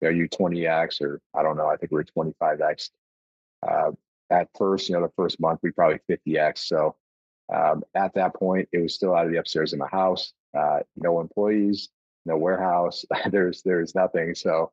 you 0.00 0.10
you 0.10 0.28
20x 0.28 1.00
or 1.00 1.20
I 1.34 1.42
don't 1.42 1.56
know. 1.56 1.66
I 1.66 1.74
think 1.74 1.90
we 1.90 1.98
are 1.98 2.04
25x. 2.04 2.90
Uh, 3.68 3.90
at 4.30 4.48
first, 4.56 4.88
you 4.88 4.94
know, 4.94 5.02
the 5.02 5.12
first 5.16 5.40
month 5.40 5.58
we 5.60 5.72
probably 5.72 5.98
50x. 6.08 6.58
So 6.58 6.94
um, 7.52 7.82
at 7.96 8.14
that 8.14 8.36
point, 8.36 8.68
it 8.70 8.78
was 8.78 8.94
still 8.94 9.16
out 9.16 9.26
of 9.26 9.32
the 9.32 9.38
upstairs 9.38 9.72
of 9.72 9.80
my 9.80 9.88
house. 9.88 10.32
Uh, 10.56 10.78
no 10.94 11.20
employees, 11.20 11.88
no 12.26 12.36
warehouse. 12.36 13.04
there's 13.32 13.62
there's 13.62 13.96
nothing. 13.96 14.36
So 14.36 14.70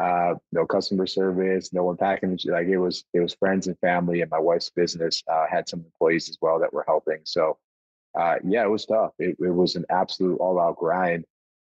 uh, 0.00 0.34
no 0.52 0.64
customer 0.64 1.06
service, 1.06 1.72
no 1.72 1.84
one 1.84 1.96
packing. 1.96 2.38
Like 2.44 2.68
it 2.68 2.78
was 2.78 3.04
it 3.12 3.20
was 3.20 3.34
friends 3.34 3.66
and 3.66 3.78
family, 3.80 4.20
and 4.22 4.30
my 4.30 4.38
wife's 4.38 4.70
business 4.70 5.22
uh, 5.30 5.46
had 5.50 5.68
some 5.68 5.80
employees 5.80 6.28
as 6.28 6.38
well 6.40 6.60
that 6.60 6.72
were 6.72 6.84
helping. 6.86 7.20
So 7.24 7.58
uh, 8.18 8.36
yeah, 8.44 8.64
it 8.64 8.70
was 8.70 8.86
tough. 8.86 9.12
It, 9.18 9.36
it 9.40 9.50
was 9.50 9.76
an 9.76 9.84
absolute 9.90 10.36
all 10.36 10.60
out 10.60 10.76
grind. 10.76 11.24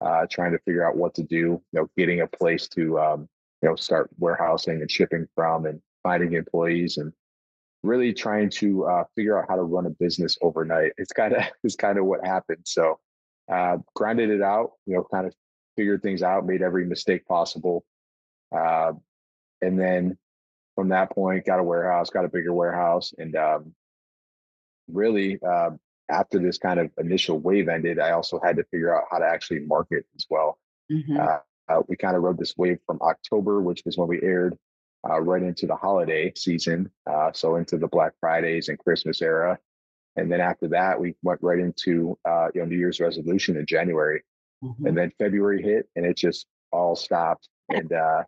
Uh, 0.02 0.26
trying 0.32 0.54
to 0.54 0.60
figure 0.60 0.88
out 0.88 0.96
what 0.96 1.14
to 1.14 1.24
do. 1.24 1.36
You 1.36 1.62
know, 1.74 1.90
getting 1.98 2.22
a 2.22 2.28
place 2.28 2.68
to 2.70 3.00
um, 3.00 3.30
you 3.62 3.70
know 3.70 3.76
start 3.76 4.10
warehousing 4.18 4.82
and 4.82 4.92
shipping 4.92 5.28
from, 5.36 5.66
and 5.66 5.82
finding 6.04 6.34
employees 6.34 6.98
and 6.98 7.14
really 7.84 8.14
trying 8.14 8.50
to 8.50 8.86
uh, 8.86 9.04
figure 9.16 9.40
out 9.40 9.46
how 9.48 9.56
to 9.56 9.64
run 9.64 9.86
a 9.86 9.90
business 9.92 10.38
overnight. 10.42 10.92
It's 10.98 11.14
kind 11.14 11.34
of 11.34 11.44
it's 11.64 11.76
kind 11.76 11.98
of 11.98 12.06
what 12.06 12.26
happened. 12.26 12.64
So 12.66 13.00
uh, 13.50 13.78
grinded 13.96 14.30
it 14.30 14.42
out, 14.42 14.72
you 14.86 14.96
know, 14.96 15.06
kind 15.12 15.26
of 15.26 15.34
figured 15.76 16.02
things 16.02 16.22
out, 16.22 16.46
made 16.46 16.62
every 16.62 16.86
mistake 16.86 17.26
possible, 17.26 17.84
uh, 18.56 18.94
and 19.62 19.80
then 19.80 20.18
from 20.76 20.90
that 20.90 21.12
point, 21.12 21.46
got 21.46 21.60
a 21.60 21.64
warehouse, 21.64 22.10
got 22.10 22.26
a 22.26 22.30
bigger 22.30 22.54
warehouse, 22.54 23.14
and 23.18 23.36
um, 23.36 23.74
really 24.92 25.40
uh, 25.48 25.72
after 26.10 26.40
this 26.40 26.58
kind 26.58 26.80
of 26.80 26.92
initial 26.98 27.40
wave 27.40 27.70
ended, 27.70 28.00
I 28.00 28.12
also 28.12 28.40
had 28.44 28.58
to 28.58 28.64
figure 28.66 28.96
out 28.96 29.06
how 29.12 29.20
to 29.20 29.26
actually 29.26 29.62
market 29.62 30.06
as 30.16 30.26
well. 30.30 30.58
Mm-hmm. 30.92 31.20
Uh, 31.20 31.38
uh, 31.70 31.82
we 31.88 31.96
kind 31.96 32.16
of 32.16 32.24
rode 32.24 32.40
this 32.40 32.58
wave 32.58 32.80
from 32.86 33.00
October, 33.02 33.62
which 33.62 33.84
was 33.86 33.98
when 33.98 34.08
we 34.08 34.22
aired, 34.24 34.58
uh, 35.08 35.22
right 35.22 35.44
into 35.44 35.68
the 35.68 35.76
holiday 35.76 36.32
season, 36.36 36.90
uh, 37.10 37.32
so 37.32 37.56
into 37.56 37.78
the 37.78 37.88
Black 37.88 38.14
Fridays 38.20 38.70
and 38.70 38.80
Christmas 38.80 39.22
era, 39.22 39.58
and 40.16 40.32
then 40.32 40.42
after 40.42 40.68
that 40.68 41.00
we 41.00 41.16
went 41.24 41.42
right 41.42 41.60
into 41.60 42.18
uh, 42.26 42.48
you 42.54 42.62
know 42.62 42.68
New 42.68 42.78
Year's 42.78 43.00
resolution 43.00 43.56
in 43.56 43.66
January, 43.66 44.24
mm-hmm. 44.64 44.88
and 44.88 44.98
then 44.98 45.12
February 45.18 45.62
hit 45.62 45.88
and 45.96 46.06
it 46.06 46.18
just 46.18 46.48
all 46.72 46.96
stopped, 46.96 47.48
and 47.70 47.94
uh, 47.94 48.24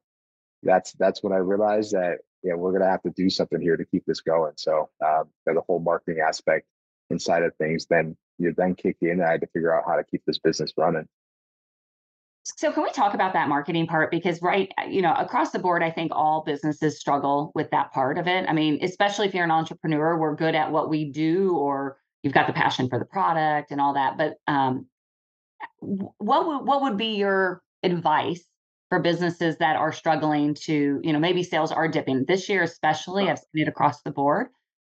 that's 0.63 0.93
that's 0.93 1.23
when 1.23 1.33
I 1.33 1.37
realized 1.37 1.91
that 1.93 2.19
yeah 2.43 2.53
we're 2.53 2.71
gonna 2.71 2.89
have 2.89 3.03
to 3.03 3.11
do 3.11 3.29
something 3.29 3.61
here 3.61 3.77
to 3.77 3.85
keep 3.85 4.05
this 4.05 4.21
going. 4.21 4.53
So 4.57 4.89
um, 5.05 5.25
the 5.45 5.61
whole 5.67 5.79
marketing 5.79 6.23
aspect 6.25 6.67
inside 7.09 7.43
of 7.43 7.55
things 7.55 7.85
then 7.87 8.15
you 8.37 8.53
then 8.55 8.75
kicked 8.75 9.03
in. 9.03 9.21
I 9.21 9.31
had 9.31 9.41
to 9.41 9.47
figure 9.47 9.75
out 9.75 9.83
how 9.87 9.95
to 9.95 10.03
keep 10.03 10.23
this 10.25 10.39
business 10.39 10.73
running. 10.77 11.07
So 12.43 12.71
can 12.71 12.83
we 12.83 12.91
talk 12.91 13.13
about 13.13 13.33
that 13.33 13.49
marketing 13.49 13.85
part? 13.85 14.09
Because 14.09 14.41
right, 14.41 14.71
uh, 14.81 14.87
you 14.87 15.03
know, 15.03 15.13
across 15.13 15.51
the 15.51 15.59
board, 15.59 15.83
I 15.83 15.91
think 15.91 16.11
all 16.13 16.43
businesses 16.43 16.99
struggle 16.99 17.51
with 17.53 17.69
that 17.69 17.91
part 17.91 18.17
of 18.17 18.27
it. 18.27 18.45
I 18.49 18.53
mean, 18.53 18.79
especially 18.81 19.27
if 19.27 19.35
you're 19.35 19.43
an 19.43 19.51
entrepreneur, 19.51 20.17
we're 20.17 20.35
good 20.35 20.55
at 20.55 20.71
what 20.71 20.89
we 20.89 21.11
do, 21.11 21.55
or 21.55 21.97
you've 22.23 22.33
got 22.33 22.47
the 22.47 22.53
passion 22.53 22.89
for 22.89 22.97
the 22.97 23.05
product 23.05 23.69
and 23.69 23.79
all 23.79 23.93
that. 23.93 24.17
But 24.17 24.37
um, 24.47 24.87
what 25.79 26.47
would 26.47 26.65
what 26.65 26.81
would 26.81 26.97
be 26.97 27.15
your 27.15 27.61
advice 27.83 28.43
for 28.91 28.99
businesses 28.99 29.55
that 29.59 29.77
are 29.77 29.93
struggling 29.93 30.53
to, 30.53 30.99
you 31.01 31.13
know, 31.13 31.19
maybe 31.19 31.43
sales 31.43 31.71
are 31.71 31.87
dipping 31.87 32.25
this 32.25 32.49
year, 32.49 32.61
especially? 32.61 33.29
I've 33.29 33.39
seen 33.39 33.63
it 33.63 33.69
across 33.69 34.01
the 34.01 34.11
board. 34.11 34.47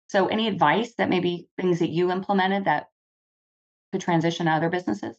So, 0.09 0.27
any 0.27 0.49
advice 0.49 0.93
that 0.99 1.09
maybe 1.09 1.47
things 1.57 1.79
that 1.79 1.91
you 1.91 2.11
implemented 2.11 2.65
that 2.65 2.89
could 3.93 4.01
transition 4.01 4.47
to 4.47 4.53
other 4.53 4.71
businesses? 4.71 5.17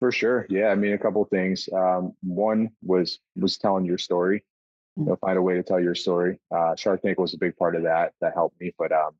For 0.00 0.12
sure. 0.12 0.46
Yeah. 0.50 0.68
I 0.68 0.74
mean, 0.74 0.92
a 0.92 0.98
couple 0.98 1.22
of 1.22 1.30
things. 1.30 1.66
Um, 1.72 2.12
one 2.22 2.68
was 2.82 3.20
was 3.36 3.56
telling 3.56 3.86
your 3.86 3.96
story. 3.96 4.40
Mm-hmm. 4.98 5.02
You 5.04 5.08
know, 5.08 5.16
find 5.16 5.38
a 5.38 5.42
way 5.42 5.54
to 5.54 5.62
tell 5.62 5.80
your 5.80 5.94
story. 5.94 6.38
Uh, 6.54 6.76
Shark 6.76 7.00
Tank 7.00 7.18
was 7.18 7.32
a 7.32 7.38
big 7.38 7.56
part 7.56 7.74
of 7.74 7.84
that. 7.84 8.12
That 8.20 8.34
helped 8.34 8.60
me. 8.60 8.74
But 8.78 8.92
um, 8.92 9.12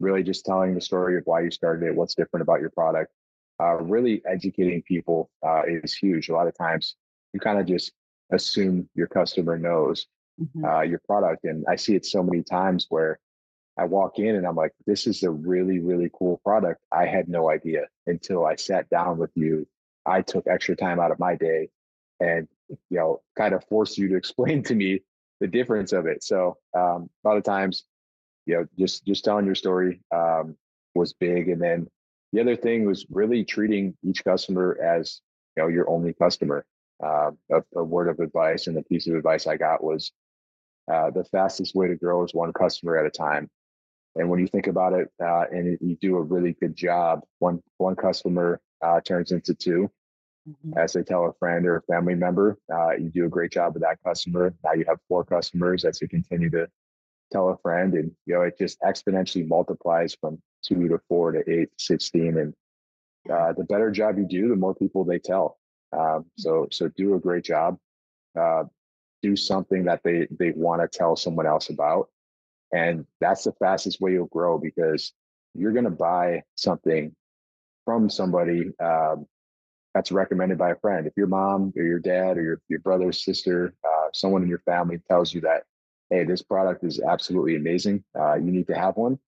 really, 0.00 0.24
just 0.24 0.44
telling 0.44 0.74
the 0.74 0.80
story 0.80 1.16
of 1.16 1.22
why 1.26 1.42
you 1.42 1.52
started 1.52 1.86
it, 1.86 1.94
what's 1.94 2.16
different 2.16 2.42
about 2.42 2.60
your 2.60 2.70
product. 2.70 3.12
Uh, 3.60 3.76
really 3.76 4.20
educating 4.26 4.82
people 4.82 5.30
uh, 5.46 5.62
is 5.64 5.94
huge. 5.94 6.28
A 6.28 6.32
lot 6.32 6.48
of 6.48 6.58
times, 6.58 6.96
you 7.32 7.38
kind 7.38 7.60
of 7.60 7.66
just 7.66 7.92
assume 8.32 8.88
your 8.94 9.06
customer 9.06 9.58
knows 9.58 10.06
Mhm. 10.40 10.64
uh, 10.64 10.82
your 10.82 11.00
product. 11.06 11.44
And 11.44 11.64
I 11.68 11.76
see 11.76 11.94
it 11.94 12.06
so 12.06 12.22
many 12.22 12.42
times 12.42 12.86
where 12.88 13.18
I 13.76 13.84
walk 13.84 14.18
in 14.18 14.36
and 14.36 14.46
I'm 14.46 14.56
like, 14.56 14.72
this 14.86 15.06
is 15.06 15.22
a 15.22 15.30
really, 15.30 15.78
really 15.78 16.10
cool 16.12 16.38
product. 16.44 16.82
I 16.92 17.06
had 17.06 17.28
no 17.28 17.50
idea 17.50 17.86
until 18.06 18.44
I 18.46 18.56
sat 18.56 18.88
down 18.90 19.18
with 19.18 19.30
you. 19.34 19.66
I 20.06 20.22
took 20.22 20.46
extra 20.46 20.76
time 20.76 21.00
out 21.00 21.10
of 21.10 21.18
my 21.18 21.36
day 21.36 21.68
and, 22.20 22.48
you 22.68 22.98
know, 22.98 23.22
kind 23.36 23.54
of 23.54 23.64
forced 23.64 23.98
you 23.98 24.08
to 24.08 24.16
explain 24.22 24.62
to 24.64 24.74
me 24.74 25.02
the 25.40 25.46
difference 25.46 25.92
of 25.92 26.06
it. 26.06 26.22
So 26.22 26.56
um, 26.74 27.10
a 27.24 27.28
lot 27.28 27.36
of 27.36 27.44
times, 27.44 27.84
you 28.46 28.54
know, 28.56 28.66
just 28.78 29.04
just 29.06 29.24
telling 29.24 29.46
your 29.46 29.54
story 29.54 30.00
um, 30.14 30.56
was 30.94 31.12
big. 31.12 31.48
And 31.48 31.60
then 31.60 31.88
the 32.32 32.40
other 32.40 32.56
thing 32.56 32.84
was 32.86 33.06
really 33.10 33.44
treating 33.44 33.96
each 34.02 34.24
customer 34.24 34.78
as, 34.82 35.20
you 35.56 35.62
know, 35.62 35.68
your 35.68 35.88
only 35.88 36.12
customer. 36.14 36.64
Uh, 37.02 37.30
a, 37.50 37.62
a 37.76 37.84
word 37.84 38.08
of 38.08 38.20
advice 38.20 38.66
and 38.66 38.76
the 38.76 38.82
piece 38.82 39.06
of 39.08 39.14
advice 39.14 39.46
I 39.46 39.56
got 39.56 39.82
was 39.82 40.12
uh, 40.92 41.10
the 41.10 41.24
fastest 41.24 41.74
way 41.74 41.88
to 41.88 41.96
grow 41.96 42.24
is 42.24 42.34
one 42.34 42.52
customer 42.52 42.96
at 42.96 43.06
a 43.06 43.10
time. 43.10 43.48
And 44.14 44.28
when 44.28 44.40
you 44.40 44.46
think 44.46 44.66
about 44.66 44.92
it, 44.92 45.08
uh, 45.22 45.44
and 45.50 45.78
you 45.80 45.96
do 45.96 46.16
a 46.16 46.22
really 46.22 46.52
good 46.60 46.76
job, 46.76 47.20
one 47.38 47.62
one 47.78 47.96
customer 47.96 48.60
uh, 48.82 49.00
turns 49.00 49.32
into 49.32 49.54
two. 49.54 49.90
Mhm. 50.48 50.76
As 50.76 50.92
they 50.92 51.02
tell 51.04 51.26
a 51.26 51.32
friend 51.34 51.66
or 51.66 51.76
a 51.76 51.82
family 51.82 52.14
member, 52.16 52.58
uh, 52.72 52.92
you 52.92 53.10
do 53.10 53.26
a 53.26 53.28
great 53.28 53.52
job 53.52 53.74
with 53.74 53.82
that 53.82 53.98
customer. 54.04 54.52
Now 54.64 54.72
you 54.72 54.84
have 54.86 54.98
four 55.08 55.24
customers 55.24 55.84
as 55.84 56.00
you 56.02 56.08
continue 56.08 56.50
to 56.50 56.68
tell 57.30 57.48
a 57.50 57.56
friend, 57.58 57.94
and 57.94 58.10
you 58.26 58.34
know 58.34 58.42
it 58.42 58.58
just 58.58 58.80
exponentially 58.80 59.46
multiplies 59.46 60.14
from 60.20 60.42
two 60.62 60.88
to 60.88 60.98
four 61.08 61.32
to 61.32 61.48
eight 61.50 61.70
to 61.70 61.84
sixteen. 61.84 62.36
And 62.38 62.54
uh, 63.32 63.52
the 63.54 63.64
better 63.64 63.90
job 63.90 64.18
you 64.18 64.26
do, 64.26 64.48
the 64.48 64.56
more 64.56 64.74
people 64.74 65.04
they 65.04 65.20
tell. 65.20 65.58
Um, 65.96 66.26
so 66.38 66.68
so 66.70 66.88
do 66.88 67.14
a 67.14 67.20
great 67.20 67.44
job. 67.44 67.78
Uh, 68.38 68.64
do 69.22 69.36
something 69.36 69.84
that 69.84 70.02
they 70.02 70.26
they 70.38 70.50
want 70.50 70.82
to 70.82 70.98
tell 70.98 71.16
someone 71.16 71.46
else 71.46 71.70
about 71.70 72.08
and 72.72 73.06
that's 73.20 73.44
the 73.44 73.52
fastest 73.52 74.00
way 74.00 74.12
you'll 74.12 74.26
grow 74.26 74.58
because 74.58 75.12
you're 75.54 75.72
going 75.72 75.84
to 75.84 75.90
buy 75.90 76.42
something 76.54 77.14
from 77.84 78.08
somebody 78.08 78.72
um, 78.82 79.26
that's 79.94 80.10
recommended 80.10 80.56
by 80.56 80.70
a 80.70 80.76
friend. 80.76 81.06
If 81.06 81.12
your 81.16 81.26
mom 81.26 81.72
or 81.76 81.82
your 81.82 81.98
dad 81.98 82.38
or 82.38 82.42
your, 82.42 82.60
your 82.68 82.80
brother 82.80 83.12
sister 83.12 83.74
uh, 83.86 84.08
someone 84.12 84.42
in 84.42 84.48
your 84.48 84.60
family 84.60 85.00
tells 85.08 85.32
you 85.32 85.40
that 85.42 85.64
hey 86.10 86.24
this 86.24 86.42
product 86.42 86.84
is 86.84 87.00
absolutely 87.00 87.56
amazing 87.56 88.02
uh, 88.18 88.34
you 88.34 88.50
need 88.50 88.66
to 88.66 88.74
have 88.74 88.96
one 88.96 89.18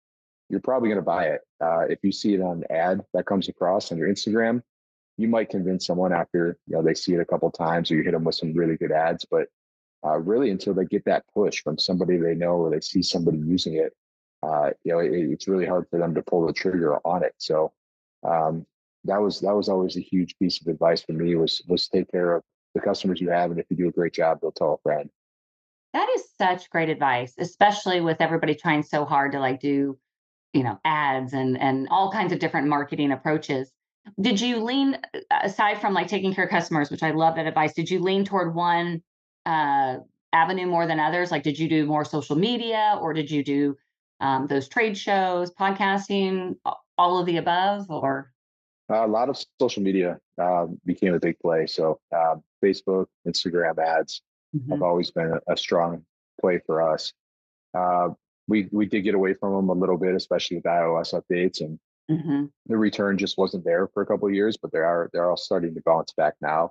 you're 0.50 0.61
probably 0.61 0.88
going 0.90 1.00
to 1.00 1.03
buy 1.03 1.24
it. 1.29 1.40
Uh, 1.59 1.87
if 1.88 1.98
you 2.03 2.12
see 2.12 2.35
it 2.35 2.40
on 2.40 2.59
an 2.59 2.64
ad 2.77 3.00
that 3.14 3.27
comes 3.27 3.48
across 3.48 3.92
on 3.92 3.98
your 3.98 4.09
instagram 4.09 4.62
you 5.16 5.29
might 5.29 5.50
convince 5.50 5.87
someone 5.87 6.12
after 6.12 6.59
you 6.66 6.77
know 6.77 6.83
they 6.83 6.94
see 6.94 7.14
it 7.14 7.20
a 7.20 7.24
couple 7.24 7.50
times 7.50 7.90
or 7.90 7.96
you 7.96 8.03
hit 8.03 8.12
them 8.12 8.24
with 8.24 8.35
some 8.35 8.53
really 8.53 8.77
good 8.77 8.92
ads 8.92 9.24
but 9.31 9.46
uh, 10.05 10.18
really 10.18 10.50
until 10.50 10.74
they 10.74 10.85
get 10.85 11.05
that 11.07 11.24
push 11.33 11.62
from 11.62 11.79
somebody 11.79 12.18
they 12.18 12.35
know 12.35 12.57
or 12.57 12.70
they 12.70 12.81
see 12.81 13.03
somebody 13.03 13.38
using 13.38 13.74
it. 13.74 13.92
Uh, 14.42 14.70
you 14.85 14.92
know, 14.92 14.98
it, 14.98 15.11
it's 15.12 15.48
really 15.48 15.66
hard 15.66 15.87
for 15.88 15.98
them 15.98 16.14
to 16.14 16.22
pull 16.22 16.46
the 16.46 16.53
trigger 16.53 16.98
on 17.07 17.22
it. 17.22 17.33
So 17.38 17.72
um, 18.22 18.66
that 19.05 19.20
was 19.20 19.40
that 19.40 19.55
was 19.55 19.68
always 19.68 19.96
a 19.96 20.00
huge 20.00 20.37
piece 20.38 20.61
of 20.61 20.66
advice 20.66 21.03
for 21.03 21.12
me 21.12 21.35
was 21.37 21.62
was 21.66 21.88
take 21.88 22.11
care 22.11 22.37
of 22.37 22.42
the 22.74 22.81
customers 22.81 23.20
you 23.20 23.31
have, 23.31 23.50
and 23.50 23.61
if 23.61 23.66
you 23.70 23.77
do 23.77 23.88
a 23.88 23.92
great 23.92 24.12
job, 24.12 24.38
they'll 24.40 24.53
tell 24.53 24.74
a 24.74 24.79
friend. 24.79 25.09
That 25.92 26.09
is 26.16 26.24
such 26.37 26.68
great 26.70 26.88
advice, 26.88 27.35
especially 27.38 28.00
with 28.00 28.20
everybody 28.20 28.55
trying 28.55 28.83
so 28.83 29.05
hard 29.05 29.33
to 29.33 29.38
like 29.38 29.61
do, 29.61 29.96
you 30.53 30.62
know, 30.62 30.79
ads 30.85 31.33
and 31.33 31.59
and 31.59 31.88
all 31.90 32.12
kinds 32.12 32.33
of 32.33 32.38
different 32.38 32.68
marketing 32.68 33.12
approaches. 33.12 33.70
Did 34.21 34.40
you 34.40 34.62
lean 34.62 34.99
aside 35.31 35.81
from 35.81 35.95
like 35.95 36.09
taking 36.09 36.35
care 36.35 36.45
of 36.45 36.51
customers, 36.51 36.90
which 36.90 37.03
I 37.03 37.11
love 37.11 37.37
that 37.37 37.47
advice? 37.47 37.75
Did 37.75 37.90
you 37.90 38.01
lean 38.01 38.25
toward 38.25 38.55
one 38.55 39.03
uh, 39.47 39.97
avenue 40.33 40.67
more 40.67 40.87
than 40.87 41.01
others? 41.01 41.31
Like, 41.31 41.43
did 41.43 41.59
you 41.59 41.69
do 41.69 41.87
more 41.87 42.05
social 42.05 42.37
media 42.37 42.99
or 43.01 43.12
did 43.12 43.31
you 43.31 43.43
do 43.43 43.77
um, 44.21 44.47
those 44.47 44.69
trade 44.69 44.97
shows, 44.97 45.53
podcasting, 45.55 46.57
all 46.99 47.19
of 47.19 47.27
the 47.27 47.38
above? 47.38 47.90
Or 47.90 48.33
Uh, 48.90 49.05
a 49.05 49.09
lot 49.09 49.29
of 49.29 49.43
social 49.61 49.83
media 49.83 50.19
um, 50.38 50.79
became 50.85 51.14
a 51.14 51.21
big 51.21 51.38
play. 51.40 51.67
So 51.67 51.99
uh, 52.14 52.37
Facebook, 52.62 53.07
Instagram 53.27 53.79
ads 53.79 54.23
Mhm. 54.55 54.71
have 54.71 54.83
always 54.83 55.11
been 55.11 55.33
a, 55.33 55.53
a 55.53 55.57
strong 55.57 56.05
play 56.40 56.61
for 56.67 56.81
us. 56.81 57.12
Uh, 57.73 58.11
we 58.47 58.69
we 58.71 58.87
did 58.87 59.03
get 59.03 59.14
away 59.14 59.35
from 59.35 59.53
them 59.55 59.69
a 59.69 59.73
little 59.73 59.97
bit, 59.97 60.14
especially 60.14 60.59
with 60.59 60.64
iOS 60.64 61.12
updates, 61.19 61.61
and 61.61 61.81
Mhm. 62.11 62.51
the 62.67 62.77
return 62.77 63.17
just 63.17 63.38
wasn't 63.38 63.64
there 63.64 63.88
for 63.88 64.03
a 64.03 64.07
couple 64.07 64.29
of 64.29 64.35
years. 64.35 64.57
But 64.57 64.73
they 64.73 64.79
are 64.79 65.11
they're 65.12 65.29
all 65.29 65.37
starting 65.37 65.75
to 65.75 65.83
bounce 65.85 66.12
back 66.12 66.35
now, 66.40 66.71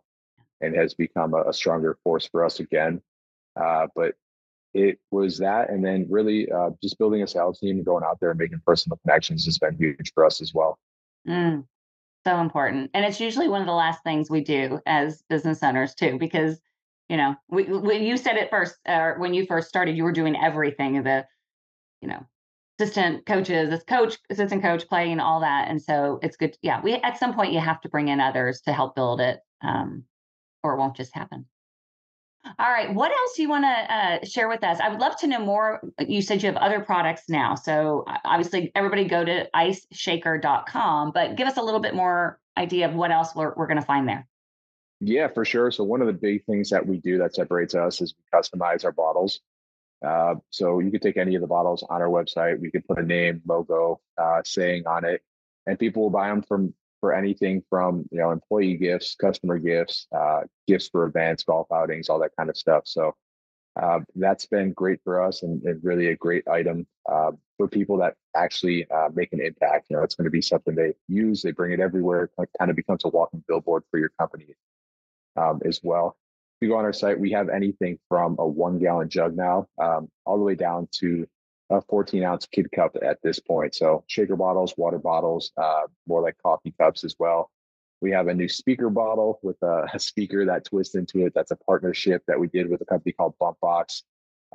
and 0.61 0.75
has 0.75 0.93
become 0.93 1.33
a, 1.33 1.43
a 1.49 1.53
stronger 1.53 1.97
force 2.03 2.27
for 2.27 2.45
us 2.45 2.59
again. 2.59 3.01
Uh, 3.55 3.87
but 3.95 4.15
it 4.73 4.99
was 5.11 5.37
that, 5.39 5.69
and 5.69 5.83
then 5.83 6.07
really 6.09 6.51
uh, 6.51 6.71
just 6.81 6.97
building 6.97 7.23
a 7.23 7.27
sales 7.27 7.59
team, 7.59 7.77
and 7.77 7.85
going 7.85 8.03
out 8.03 8.19
there 8.19 8.31
and 8.31 8.39
making 8.39 8.61
personal 8.65 8.97
connections 9.03 9.45
has 9.45 9.57
been 9.57 9.75
huge 9.77 10.11
for 10.13 10.25
us 10.25 10.41
as 10.41 10.53
well. 10.53 10.77
Mm, 11.27 11.65
so 12.25 12.39
important. 12.39 12.91
And 12.93 13.05
it's 13.05 13.19
usually 13.19 13.47
one 13.47 13.61
of 13.61 13.67
the 13.67 13.73
last 13.73 14.03
things 14.03 14.29
we 14.29 14.41
do 14.43 14.79
as 14.85 15.23
business 15.29 15.61
owners 15.63 15.95
too, 15.95 16.17
because 16.17 16.59
you 17.09 17.17
know, 17.17 17.35
we, 17.49 17.65
when 17.65 18.01
you 18.01 18.17
said 18.17 18.37
it 18.37 18.49
first, 18.49 18.75
or 18.87 19.17
when 19.19 19.33
you 19.33 19.45
first 19.45 19.67
started, 19.67 19.97
you 19.97 20.03
were 20.03 20.11
doing 20.11 20.35
everything 20.35 21.03
the, 21.03 21.25
you 22.01 22.07
know, 22.07 22.25
assistant 22.79 23.25
coaches, 23.25 23.69
this 23.69 23.83
coach, 23.83 24.17
assistant 24.29 24.61
coach, 24.61 24.87
playing 24.87 25.19
all 25.19 25.41
that. 25.41 25.69
And 25.69 25.81
so 25.81 26.19
it's 26.23 26.37
good. 26.37 26.57
Yeah, 26.61 26.81
we 26.81 26.93
at 26.93 27.17
some 27.17 27.33
point 27.33 27.53
you 27.53 27.59
have 27.59 27.81
to 27.81 27.89
bring 27.89 28.07
in 28.07 28.19
others 28.19 28.61
to 28.61 28.73
help 28.73 28.95
build 28.95 29.21
it, 29.21 29.39
um, 29.61 30.03
or 30.63 30.73
it 30.73 30.77
won't 30.77 30.95
just 30.95 31.13
happen. 31.13 31.45
All 32.59 32.69
right. 32.69 32.93
What 32.93 33.11
else 33.11 33.35
do 33.35 33.41
you 33.41 33.49
want 33.49 33.63
to 33.63 33.93
uh, 33.93 34.25
share 34.25 34.49
with 34.49 34.63
us? 34.65 34.79
I 34.81 34.89
would 34.89 34.99
love 34.99 35.15
to 35.19 35.27
know 35.27 35.39
more. 35.39 35.81
You 35.99 36.21
said 36.21 36.43
you 36.43 36.47
have 36.47 36.57
other 36.57 36.81
products 36.81 37.29
now. 37.29 37.55
So 37.55 38.03
uh, 38.05 38.17
obviously, 38.25 38.71
everybody 38.75 39.05
go 39.05 39.23
to 39.23 39.49
iceshaker.com, 39.55 41.11
but 41.13 41.37
give 41.37 41.47
us 41.47 41.55
a 41.55 41.61
little 41.61 41.79
bit 41.79 41.95
more 41.95 42.39
idea 42.57 42.89
of 42.89 42.95
what 42.95 43.11
else 43.11 43.33
we're, 43.33 43.53
we're 43.55 43.67
going 43.67 43.79
to 43.79 43.85
find 43.85 44.09
there. 44.09 44.27
Yeah, 44.99 45.29
for 45.29 45.45
sure. 45.45 45.71
So 45.71 45.83
one 45.85 46.01
of 46.01 46.07
the 46.07 46.13
big 46.13 46.45
things 46.45 46.69
that 46.69 46.85
we 46.85 46.97
do 46.97 47.17
that 47.19 47.33
separates 47.33 47.75
us 47.75 48.01
is 48.01 48.13
we 48.17 48.37
customize 48.37 48.83
our 48.83 48.91
bottles. 48.91 49.39
Uh, 50.03 50.35
so 50.49 50.79
you 50.79 50.91
could 50.91 51.01
take 51.01 51.17
any 51.17 51.35
of 51.35 51.41
the 51.41 51.47
bottles 51.47 51.83
on 51.89 52.01
our 52.01 52.09
website. 52.09 52.59
We 52.59 52.71
could 52.71 52.85
put 52.85 52.99
a 52.99 53.03
name, 53.03 53.41
logo, 53.47 54.01
uh, 54.17 54.41
saying 54.43 54.85
on 54.85 55.05
it, 55.05 55.21
and 55.65 55.79
people 55.79 56.03
will 56.03 56.09
buy 56.09 56.27
them 56.27 56.41
from 56.41 56.73
for 56.99 57.13
anything 57.13 57.63
from 57.69 58.05
you 58.11 58.19
know 58.19 58.31
employee 58.31 58.77
gifts, 58.77 59.15
customer 59.15 59.57
gifts, 59.57 60.07
uh, 60.15 60.41
gifts 60.67 60.89
for 60.89 61.05
events, 61.05 61.43
golf 61.43 61.71
outings, 61.71 62.09
all 62.09 62.19
that 62.19 62.35
kind 62.37 62.49
of 62.49 62.57
stuff. 62.57 62.83
So 62.85 63.15
uh, 63.81 64.01
that's 64.15 64.45
been 64.45 64.71
great 64.73 64.99
for 65.03 65.21
us 65.21 65.41
and, 65.43 65.61
and 65.63 65.83
really 65.83 66.07
a 66.07 66.15
great 66.15 66.47
item 66.47 66.85
uh, 67.11 67.31
for 67.57 67.67
people 67.67 67.97
that 67.97 68.15
actually 68.35 68.85
make 69.13 69.33
an 69.33 69.41
impact. 69.41 69.87
You 69.89 69.97
know, 69.97 70.03
it's 70.03 70.15
going 70.15 70.25
to 70.25 70.31
be 70.31 70.41
something 70.41 70.75
they 70.75 70.93
use, 71.07 71.41
they 71.41 71.51
bring 71.51 71.71
it 71.71 71.79
everywhere, 71.79 72.29
it 72.37 72.49
kind 72.59 72.69
of 72.69 72.77
becomes 72.77 73.03
a 73.05 73.09
walking 73.09 73.43
billboard 73.47 73.83
for 73.89 73.99
your 73.99 74.11
company 74.19 74.55
um, 75.35 75.61
as 75.65 75.79
well. 75.83 76.17
You 76.63 76.69
go 76.69 76.77
on 76.77 76.85
our 76.85 76.93
site, 76.93 77.19
we 77.19 77.29
have 77.31 77.49
anything 77.49 77.99
from 78.07 78.37
a 78.39 78.47
one 78.47 78.79
gallon 78.79 79.09
jug 79.09 79.35
now, 79.35 79.67
um, 79.81 80.09
all 80.25 80.37
the 80.37 80.45
way 80.45 80.55
down 80.55 80.87
to 80.99 81.27
a 81.69 81.81
14 81.81 82.23
ounce 82.23 82.45
kid 82.45 82.71
cup 82.71 82.95
at 83.01 83.17
this 83.21 83.37
point. 83.37 83.75
So 83.75 84.05
shaker 84.07 84.37
bottles, 84.37 84.73
water 84.77 84.97
bottles, 84.97 85.51
uh, 85.57 85.81
more 86.07 86.21
like 86.21 86.37
coffee 86.41 86.73
cups 86.79 87.03
as 87.03 87.17
well. 87.19 87.51
We 87.99 88.11
have 88.11 88.29
a 88.29 88.33
new 88.33 88.47
speaker 88.47 88.89
bottle 88.89 89.39
with 89.43 89.57
a, 89.61 89.87
a 89.93 89.99
speaker 89.99 90.45
that 90.45 90.63
twists 90.63 90.95
into 90.95 91.25
it. 91.25 91.33
That's 91.35 91.51
a 91.51 91.57
partnership 91.57 92.23
that 92.27 92.39
we 92.39 92.47
did 92.47 92.69
with 92.69 92.79
a 92.79 92.85
company 92.85 93.11
called 93.11 93.33
Bumpboxx. 93.41 94.03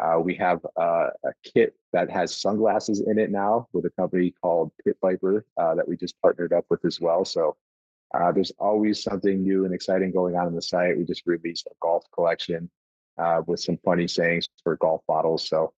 Uh, 0.03 0.19
we 0.19 0.35
have 0.37 0.65
uh, 0.81 1.09
a 1.27 1.33
kit 1.45 1.75
that 1.93 2.11
has 2.11 2.35
sunglasses 2.35 3.03
in 3.07 3.19
it 3.19 3.31
now 3.31 3.69
with 3.75 3.85
a 3.85 3.91
company 3.91 4.33
called 4.41 4.73
Pit 4.83 4.97
Viper 5.03 5.45
uh, 5.59 5.75
that 5.75 5.87
we 5.87 5.95
just 5.95 6.19
partnered 6.23 6.55
up 6.55 6.65
with 6.71 6.87
as 6.87 7.03
well. 7.03 7.27
So 7.27 7.55
uh, 8.15 8.33
there's 8.33 8.53
always 8.59 9.03
something 9.03 9.43
new 9.43 9.65
and 9.65 9.75
exciting 9.75 10.13
going 10.13 10.37
on 10.37 10.47
in 10.47 10.55
the 10.55 10.63
site. 10.63 10.97
We 10.97 11.05
just 11.05 11.27
released 11.27 11.67
a 11.67 11.75
golf 11.81 12.05
collection 12.13 12.71
uh, 13.19 13.43
with 13.47 13.61
some 13.61 13.79
funny 13.85 14.09
sayings 14.09 14.49
for 14.63 14.77
golf 14.77 15.03
bottles. 15.07 15.49
So 15.49 15.73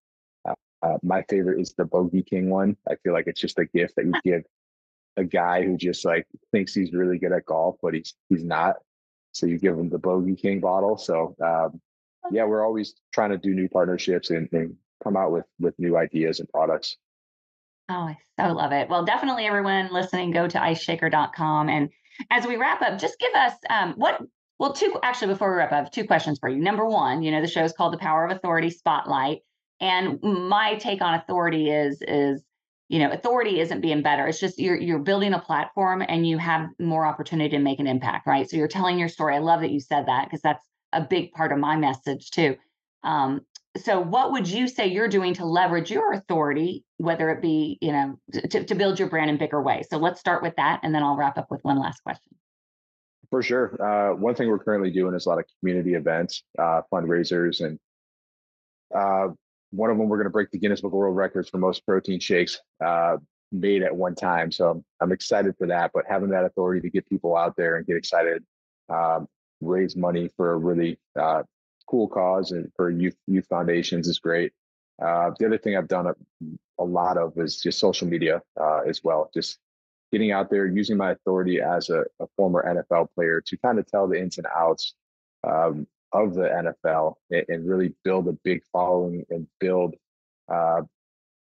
uh, 0.48 0.54
uh, 0.82 0.98
my 1.02 1.22
favorite 1.28 1.60
is 1.60 1.74
the 1.74 1.84
Bogey 1.84 2.22
King 2.22 2.50
one. 2.50 2.76
I 2.88 2.94
feel 3.02 3.12
like 3.12 3.26
it's 3.26 3.40
just 3.40 3.58
a 3.58 3.64
gift 3.64 3.96
that 3.96 4.06
you 4.06 4.12
give 4.24 4.42
a 5.16 5.24
guy 5.24 5.64
who 5.64 5.76
just 5.76 6.04
like 6.04 6.26
thinks 6.52 6.72
he's 6.72 6.92
really 6.92 7.18
good 7.18 7.32
at 7.32 7.46
golf, 7.46 7.76
but 7.82 7.94
he's 7.94 8.14
he's 8.28 8.44
not. 8.44 8.76
So 9.32 9.46
you 9.46 9.58
give 9.58 9.78
him 9.78 9.88
the 9.88 9.98
Bogey 9.98 10.36
King 10.36 10.60
bottle. 10.60 10.96
So 10.96 11.34
um, 11.44 11.80
yeah, 12.30 12.44
we're 12.44 12.64
always 12.64 12.94
trying 13.12 13.30
to 13.30 13.38
do 13.38 13.54
new 13.54 13.68
partnerships 13.68 14.30
and, 14.30 14.48
and 14.52 14.76
come 15.02 15.16
out 15.16 15.32
with 15.32 15.46
with 15.58 15.76
new 15.78 15.96
ideas 15.96 16.38
and 16.38 16.48
products. 16.48 16.96
Oh, 17.88 17.94
I 17.94 18.18
so 18.38 18.52
love 18.52 18.70
it. 18.70 18.88
Well, 18.88 19.04
definitely 19.04 19.46
everyone 19.46 19.92
listening, 19.92 20.30
go 20.30 20.46
to 20.46 20.58
iceshaker.com. 20.58 21.68
And 21.68 21.90
as 22.30 22.46
we 22.46 22.56
wrap 22.56 22.82
up, 22.82 22.98
just 22.98 23.18
give 23.18 23.32
us 23.34 23.54
um, 23.68 23.94
what, 23.96 24.20
well, 24.58 24.72
two, 24.72 24.98
actually, 25.02 25.28
before 25.28 25.50
we 25.50 25.56
wrap 25.56 25.72
up, 25.72 25.90
two 25.92 26.04
questions 26.06 26.38
for 26.38 26.48
you. 26.48 26.58
Number 26.58 26.86
one, 26.86 27.22
you 27.22 27.30
know, 27.30 27.40
the 27.40 27.48
show 27.48 27.64
is 27.64 27.72
called 27.72 27.92
The 27.92 27.98
Power 27.98 28.26
of 28.26 28.36
Authority 28.36 28.70
Spotlight. 28.70 29.38
And 29.80 30.20
my 30.22 30.74
take 30.74 31.00
on 31.00 31.14
authority 31.14 31.70
is, 31.70 32.02
is, 32.06 32.42
you 32.90 32.98
know, 32.98 33.10
authority 33.10 33.60
isn't 33.60 33.80
being 33.80 34.02
better. 34.02 34.26
It's 34.26 34.40
just 34.40 34.58
you're 34.58 34.76
you're 34.76 34.98
building 34.98 35.32
a 35.32 35.38
platform 35.38 36.02
and 36.06 36.26
you 36.26 36.38
have 36.38 36.68
more 36.80 37.06
opportunity 37.06 37.56
to 37.56 37.62
make 37.62 37.78
an 37.78 37.86
impact, 37.86 38.26
right? 38.26 38.50
So 38.50 38.56
you're 38.56 38.68
telling 38.68 38.98
your 38.98 39.08
story. 39.08 39.36
I 39.36 39.38
love 39.38 39.60
that 39.60 39.70
you 39.70 39.78
said 39.78 40.06
that 40.06 40.24
because 40.24 40.42
that's 40.42 40.60
a 40.92 41.00
big 41.00 41.30
part 41.32 41.52
of 41.52 41.58
my 41.58 41.76
message 41.76 42.30
too. 42.32 42.56
Um, 43.04 43.42
so 43.76 44.00
what 44.00 44.32
would 44.32 44.48
you 44.48 44.66
say 44.66 44.88
you're 44.88 45.08
doing 45.08 45.34
to 45.34 45.44
leverage 45.44 45.90
your 45.90 46.12
authority, 46.12 46.84
whether 46.96 47.30
it 47.30 47.40
be, 47.40 47.78
you 47.80 47.92
know, 47.92 48.18
to, 48.32 48.64
to 48.64 48.74
build 48.74 48.98
your 48.98 49.08
brand 49.08 49.30
in 49.30 49.38
bigger 49.38 49.62
ways? 49.62 49.86
So 49.88 49.98
let's 49.98 50.18
start 50.18 50.42
with 50.42 50.56
that. 50.56 50.80
And 50.82 50.94
then 50.94 51.02
I'll 51.02 51.16
wrap 51.16 51.38
up 51.38 51.50
with 51.50 51.62
one 51.62 51.78
last 51.78 52.02
question. 52.02 52.36
For 53.30 53.42
sure. 53.42 53.80
Uh, 53.80 54.16
one 54.16 54.34
thing 54.34 54.48
we're 54.48 54.58
currently 54.58 54.90
doing 54.90 55.14
is 55.14 55.26
a 55.26 55.28
lot 55.28 55.38
of 55.38 55.44
community 55.60 55.94
events, 55.94 56.42
uh, 56.58 56.82
fundraisers, 56.92 57.64
and 57.64 57.78
uh, 58.92 59.32
one 59.70 59.88
of 59.88 59.98
them 59.98 60.08
we're 60.08 60.16
going 60.16 60.24
to 60.24 60.30
break 60.30 60.50
the 60.50 60.58
Guinness 60.58 60.80
Book 60.80 60.92
World 60.92 61.16
Records 61.16 61.48
for 61.48 61.58
most 61.58 61.86
protein 61.86 62.18
shakes 62.18 62.58
uh, 62.84 63.18
made 63.52 63.84
at 63.84 63.94
one 63.94 64.16
time. 64.16 64.50
So 64.50 64.82
I'm 65.00 65.12
excited 65.12 65.54
for 65.56 65.68
that. 65.68 65.92
But 65.94 66.06
having 66.08 66.30
that 66.30 66.44
authority 66.44 66.80
to 66.80 66.90
get 66.90 67.08
people 67.08 67.36
out 67.36 67.54
there 67.56 67.76
and 67.76 67.86
get 67.86 67.96
excited, 67.96 68.44
um, 68.88 69.28
raise 69.60 69.94
money 69.94 70.28
for 70.36 70.54
a 70.54 70.56
really 70.56 70.98
uh, 71.16 71.44
cool 71.90 72.08
cause 72.08 72.52
and 72.52 72.70
for 72.76 72.90
youth 72.90 73.16
youth 73.26 73.46
foundations 73.48 74.06
is 74.08 74.18
great. 74.18 74.52
Uh, 75.02 75.30
the 75.38 75.46
other 75.46 75.58
thing 75.58 75.76
I've 75.76 75.88
done 75.88 76.06
a, 76.06 76.14
a 76.78 76.84
lot 76.84 77.16
of 77.16 77.32
is 77.36 77.60
just 77.60 77.78
social 77.78 78.06
media 78.06 78.42
as 78.86 79.02
well. 79.02 79.30
Just 79.34 79.58
getting 80.12 80.32
out 80.32 80.50
there, 80.50 80.66
using 80.66 80.96
my 80.96 81.12
authority 81.12 81.60
as 81.60 81.88
a, 81.90 82.04
a 82.20 82.26
former 82.36 82.64
NFL 82.66 83.08
player 83.14 83.40
to 83.46 83.56
kind 83.58 83.78
of 83.78 83.86
tell 83.86 84.08
the 84.08 84.20
ins 84.20 84.38
and 84.38 84.46
outs 84.54 84.94
um, 85.46 85.86
of 86.12 86.34
the 86.34 86.42
NFL 86.42 87.14
and, 87.30 87.44
and, 87.48 87.68
really 87.68 87.94
build 88.04 88.26
a 88.28 88.36
big 88.44 88.62
following 88.72 89.24
and 89.30 89.46
build 89.60 89.94
uh, 90.52 90.82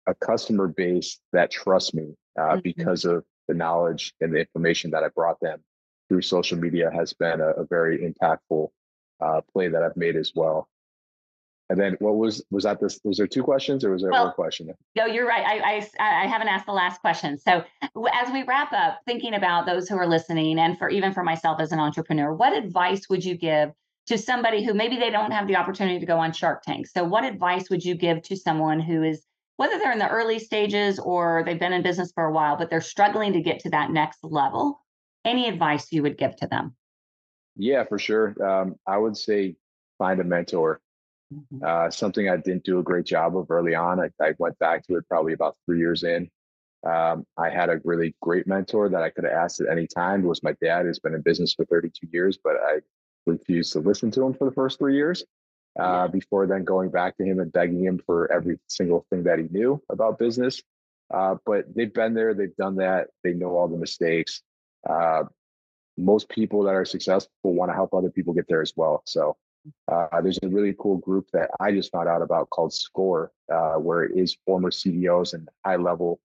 a 0.08 0.16
customer 0.16 0.68
base 0.68 1.20
that 1.32 1.52
trusts 1.52 1.94
me 1.94 2.16
uh, 2.38 2.42
mm-hmm. 2.42 2.60
because 2.64 3.06
of 3.06 3.24
the 3.48 3.54
knowledge 3.54 4.14
and 4.20 4.34
the 4.34 4.40
information 4.40 4.92
that 4.92 5.04
I 5.04 5.10
brought 5.10 5.40
them 5.40 5.64
through 6.10 6.24
social 6.24 6.58
media 6.58 6.90
has 6.92 7.14
been 7.14 7.40
a, 7.40 7.50
a 7.50 7.66
very 7.66 8.00
impactful 8.00 8.70
uh, 9.20 9.42
play 9.54 9.68
that 9.68 9.84
I've 9.84 9.98
made 9.98 10.16
as 10.16 10.32
well. 10.36 10.68
And 11.70 11.80
then 11.80 11.98
what 12.00 12.16
was 12.16 12.44
was 12.50 12.64
that 12.64 12.80
this 12.80 13.00
was 13.04 13.18
there 13.18 13.28
two 13.28 13.44
questions 13.44 13.84
or 13.84 13.92
was 13.92 14.02
there 14.02 14.12
well, 14.12 14.26
one 14.26 14.34
question? 14.34 14.70
No, 14.96 15.06
you're 15.06 15.28
right. 15.28 15.46
I, 15.46 15.86
I 16.00 16.24
I 16.24 16.28
haven't 16.28 16.48
asked 16.48 16.66
the 16.66 16.72
last 16.72 17.02
question. 17.02 17.38
So 17.38 17.64
as 17.82 18.32
we 18.32 18.44
wrap 18.44 18.72
up, 18.72 19.00
thinking 19.06 19.34
about 19.34 19.66
those 19.66 19.90
who 19.90 19.98
are 19.98 20.08
listening 20.08 20.60
and 20.60 20.78
for 20.78 20.90
even 20.90 21.14
for 21.14 21.24
myself 21.24 21.60
as 21.60 21.74
an 21.74 21.80
entrepreneur, 21.80 22.34
what 22.34 22.56
advice 22.56 23.10
would 23.10 23.24
you 23.24 23.36
give 23.36 23.74
to 24.06 24.18
somebody 24.18 24.64
who 24.64 24.74
maybe 24.74 24.96
they 24.96 25.10
don't 25.10 25.32
have 25.32 25.48
the 25.48 25.58
opportunity 25.58 26.00
to 26.00 26.06
go 26.06 26.18
on 26.18 26.32
Shark 26.32 26.64
Tank? 26.64 26.88
So 26.88 27.04
what 27.04 27.26
advice 27.26 27.70
would 27.70 27.84
you 27.84 27.96
give 27.96 28.22
to 28.24 28.38
someone 28.38 28.80
who 28.80 29.04
is 29.04 29.26
whether 29.58 29.78
they're 29.78 29.92
in 29.92 30.00
the 30.00 30.08
early 30.08 30.40
stages 30.40 31.00
or 31.00 31.44
they've 31.46 31.60
been 31.60 31.74
in 31.74 31.84
business 31.84 32.14
for 32.14 32.24
a 32.24 32.32
while, 32.32 32.56
but 32.56 32.70
they're 32.70 32.80
struggling 32.80 33.34
to 33.34 33.42
get 33.42 33.60
to 33.62 33.70
that 33.72 33.92
next 33.92 34.20
level? 34.24 34.86
Any 35.26 35.50
advice 35.50 35.92
you 35.92 36.04
would 36.04 36.18
give 36.18 36.38
to 36.38 36.48
them? 36.48 36.78
Yeah, 37.58 37.84
for 37.84 38.00
sure. 38.00 38.36
Um, 38.44 38.76
I 38.86 38.98
would 38.98 39.18
say 39.18 39.56
find 39.98 40.20
a 40.20 40.24
mentor 40.24 40.80
Mm-hmm. 41.34 41.64
Uh, 41.66 41.92
something 41.92 42.30
I 42.30 42.38
didn't 42.38 42.64
do 42.64 42.80
a 42.80 42.84
great 42.84 43.06
job 43.06 43.38
of 43.38 43.52
early 43.52 43.76
on. 43.76 44.00
I, 44.00 44.10
I 44.22 44.34
went 44.38 44.58
back 44.60 44.86
to 44.88 44.96
it 44.96 45.08
probably 45.10 45.34
about 45.34 45.58
three 45.66 45.80
years 45.80 46.04
in. 46.04 46.30
Um, 46.86 47.26
I 47.38 47.50
had 47.50 47.70
a 47.70 47.82
really 47.84 48.16
great 48.22 48.48
mentor 48.48 48.88
that 48.90 49.02
I 49.02 49.10
could 49.10 49.26
have 49.26 49.34
asked 49.34 49.60
at 49.60 49.70
any 49.70 49.88
time. 49.88 50.24
It 50.24 50.28
was 50.28 50.44
my 50.44 50.56
dad, 50.62 50.86
who's 50.86 51.00
been 51.00 51.16
in 51.16 51.22
business 51.22 51.54
for 51.54 51.66
32 51.66 52.08
years, 52.12 52.38
but 52.42 52.54
I 52.56 52.80
refused 53.26 53.74
to 53.74 53.80
listen 53.80 54.10
to 54.12 54.24
him 54.24 54.34
for 54.34 54.46
the 54.46 54.54
first 54.54 54.80
three 54.80 54.96
years. 54.96 55.24
Uh, 55.78 55.84
yeah. 55.84 56.08
Before 56.08 56.48
then, 56.48 56.64
going 56.64 56.90
back 56.90 57.18
to 57.18 57.26
him 57.26 57.40
and 57.40 57.52
begging 57.52 57.84
him 57.84 58.00
for 58.06 58.32
every 58.32 58.58
single 58.68 59.06
thing 59.10 59.24
that 59.24 59.38
he 59.38 59.48
knew 59.50 59.82
about 59.90 60.18
business. 60.18 60.62
Uh, 61.14 61.36
but 61.46 61.66
they've 61.76 61.94
been 61.94 62.14
there, 62.14 62.34
they've 62.34 62.56
done 62.56 62.78
that, 62.78 63.08
they 63.24 63.34
know 63.34 63.58
all 63.58 63.68
the 63.68 63.78
mistakes. 63.78 64.42
Uh, 64.90 65.24
most 65.98 66.30
people 66.30 66.64
that 66.64 66.76
are 66.76 66.86
successful 66.86 67.32
want 67.44 67.70
to 67.70 67.76
help 67.76 67.94
other 67.94 68.10
people 68.10 68.34
get 68.34 68.48
there 68.48 68.62
as 68.62 68.74
well. 68.76 69.02
So 69.06 69.36
uh, 69.92 70.22
there's 70.22 70.40
a 70.44 70.48
really 70.48 70.76
cool 70.80 70.98
group 70.98 71.28
that 71.34 71.50
I 71.60 71.72
just 71.72 71.92
found 71.92 72.08
out 72.08 72.22
about 72.22 72.50
called 72.50 72.74
SCORE, 72.74 73.32
uh, 73.52 73.74
where 73.74 74.04
it 74.04 74.18
is 74.18 74.38
former 74.46 74.72
CEOs 74.72 75.34
and 75.34 75.50
high 75.66 75.76
level 75.76 76.20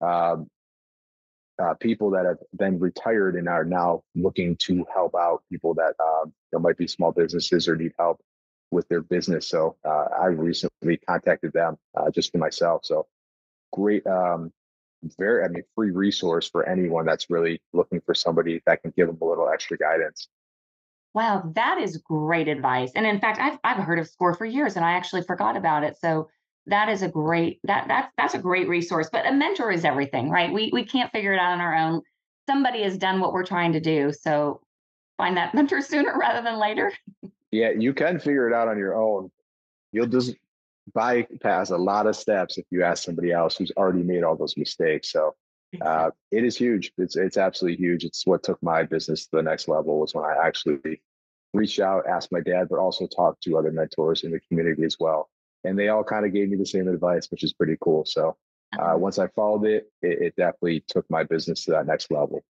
um, 0.00 0.48
uh, 1.60 1.74
people 1.74 2.10
that 2.10 2.24
have 2.24 2.38
been 2.56 2.78
retired 2.78 3.34
and 3.34 3.48
are 3.48 3.64
now 3.64 4.02
looking 4.14 4.56
to 4.56 4.86
help 4.92 5.14
out 5.16 5.42
people 5.50 5.74
that 5.74 5.94
um, 6.00 6.32
know, 6.52 6.58
might 6.58 6.76
be 6.76 6.86
small 6.86 7.12
businesses 7.12 7.68
or 7.68 7.76
need 7.76 7.92
help 7.98 8.20
with 8.70 8.86
their 8.88 9.02
business. 9.02 9.48
So 9.48 9.76
uh, 9.84 10.06
I 10.20 10.26
recently 10.26 10.98
contacted 10.98 11.52
them 11.52 11.76
uh, 11.96 12.10
just 12.10 12.30
for 12.30 12.38
myself. 12.38 12.82
So 12.84 13.06
great, 13.72 14.06
um, 14.06 14.52
very, 15.18 15.44
I 15.44 15.48
mean, 15.48 15.62
free 15.74 15.90
resource 15.90 16.48
for 16.48 16.68
anyone 16.68 17.06
that's 17.06 17.30
really 17.30 17.60
looking 17.72 18.00
for 18.00 18.14
somebody 18.14 18.60
that 18.66 18.82
can 18.82 18.92
give 18.96 19.06
them 19.06 19.18
a 19.20 19.24
little 19.24 19.48
extra 19.48 19.76
guidance. 19.76 20.28
Wow, 21.14 21.50
that 21.54 21.78
is 21.78 21.96
great 21.98 22.48
advice. 22.48 22.92
And 22.94 23.06
in 23.06 23.18
fact, 23.20 23.40
I've 23.40 23.58
I've 23.64 23.82
heard 23.82 23.98
of 23.98 24.08
SCORE 24.08 24.34
for 24.34 24.44
years 24.44 24.76
and 24.76 24.84
I 24.84 24.92
actually 24.92 25.22
forgot 25.22 25.56
about 25.56 25.82
it. 25.82 25.96
So 25.98 26.28
that 26.66 26.88
is 26.88 27.02
a 27.02 27.08
great 27.08 27.60
that 27.64 27.86
that's 27.88 28.12
that's 28.16 28.34
a 28.34 28.38
great 28.38 28.68
resource. 28.68 29.08
But 29.10 29.26
a 29.26 29.32
mentor 29.32 29.72
is 29.72 29.84
everything, 29.84 30.30
right? 30.30 30.52
We 30.52 30.70
we 30.72 30.84
can't 30.84 31.10
figure 31.10 31.32
it 31.32 31.40
out 31.40 31.52
on 31.52 31.60
our 31.60 31.74
own. 31.74 32.02
Somebody 32.46 32.82
has 32.82 32.98
done 32.98 33.20
what 33.20 33.32
we're 33.32 33.44
trying 33.44 33.72
to 33.72 33.80
do. 33.80 34.12
So 34.12 34.60
find 35.16 35.36
that 35.36 35.54
mentor 35.54 35.80
sooner 35.80 36.16
rather 36.18 36.42
than 36.42 36.58
later. 36.58 36.92
Yeah, 37.50 37.70
you 37.70 37.94
can 37.94 38.18
figure 38.18 38.46
it 38.46 38.54
out 38.54 38.68
on 38.68 38.78
your 38.78 38.94
own. 38.94 39.30
You'll 39.92 40.06
just 40.06 40.34
bypass 40.94 41.70
a 41.70 41.76
lot 41.76 42.06
of 42.06 42.16
steps 42.16 42.58
if 42.58 42.66
you 42.70 42.82
ask 42.82 43.04
somebody 43.04 43.32
else 43.32 43.56
who's 43.56 43.72
already 43.76 44.02
made 44.02 44.22
all 44.22 44.36
those 44.36 44.56
mistakes. 44.56 45.12
So 45.12 45.34
uh, 45.82 46.10
it 46.30 46.44
is 46.44 46.56
huge. 46.56 46.92
It's 46.98 47.16
it's 47.16 47.36
absolutely 47.36 47.76
huge. 47.76 48.04
It's 48.04 48.26
what 48.26 48.42
took 48.42 48.62
my 48.62 48.82
business 48.82 49.26
to 49.26 49.36
the 49.36 49.42
next 49.42 49.68
level 49.68 50.00
was 50.00 50.14
when 50.14 50.24
I 50.24 50.36
actually 50.42 51.02
reached 51.54 51.80
out, 51.80 52.06
asked 52.06 52.32
my 52.32 52.40
dad, 52.40 52.68
but 52.70 52.78
also 52.78 53.06
talked 53.06 53.42
to 53.42 53.58
other 53.58 53.70
mentors 53.70 54.24
in 54.24 54.30
the 54.30 54.40
community 54.40 54.84
as 54.84 54.96
well. 54.98 55.28
And 55.64 55.78
they 55.78 55.88
all 55.88 56.04
kind 56.04 56.24
of 56.24 56.32
gave 56.32 56.48
me 56.48 56.56
the 56.56 56.66
same 56.66 56.88
advice, 56.88 57.30
which 57.30 57.44
is 57.44 57.52
pretty 57.52 57.76
cool. 57.80 58.04
So 58.06 58.36
uh, 58.78 58.82
uh-huh. 58.82 58.98
once 58.98 59.18
I 59.18 59.28
followed 59.28 59.66
it, 59.66 59.90
it, 60.02 60.22
it, 60.22 60.36
definitely 60.36 60.84
took 60.88 61.08
my 61.10 61.24
business 61.24 61.64
to 61.64 61.72
that 61.72 61.86
next 61.86 62.10
level. 62.10 62.44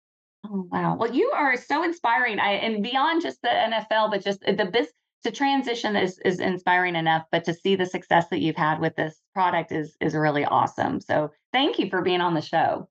Oh 0.47 0.67
wow! 0.71 0.97
Well, 0.97 1.13
you 1.13 1.31
are 1.35 1.57
so 1.57 1.85
inspiring. 1.85 2.39
I 2.39 2.53
and 2.53 2.83
beyond 2.83 3.23
just 3.23 3.41
the 3.43 3.49
NFL, 3.49 4.11
but 4.11 4.23
just 4.23 4.41
the 4.41 4.67
business 4.67 4.93
to 5.25 5.31
transition 5.31 5.97
is 5.97 6.19
is 6.25 6.41
inspiring 6.41 6.97
enough. 6.97 7.25
But 7.33 7.45
to 7.45 7.55
see 7.55 7.77
the 7.77 7.87
success 7.87 8.27
that 8.31 8.41
you've 8.41 8.57
had 8.57 8.81
with 8.81 8.97
this 8.97 9.21
product 9.35 9.73
is 9.73 9.97
is 10.01 10.15
really 10.15 10.45
awesome. 10.45 11.01
So 11.01 11.31
thank 11.53 11.79
you 11.79 11.91
for 11.91 12.03
being 12.03 12.21
on 12.21 12.35
the 12.35 12.41
show. 12.41 12.89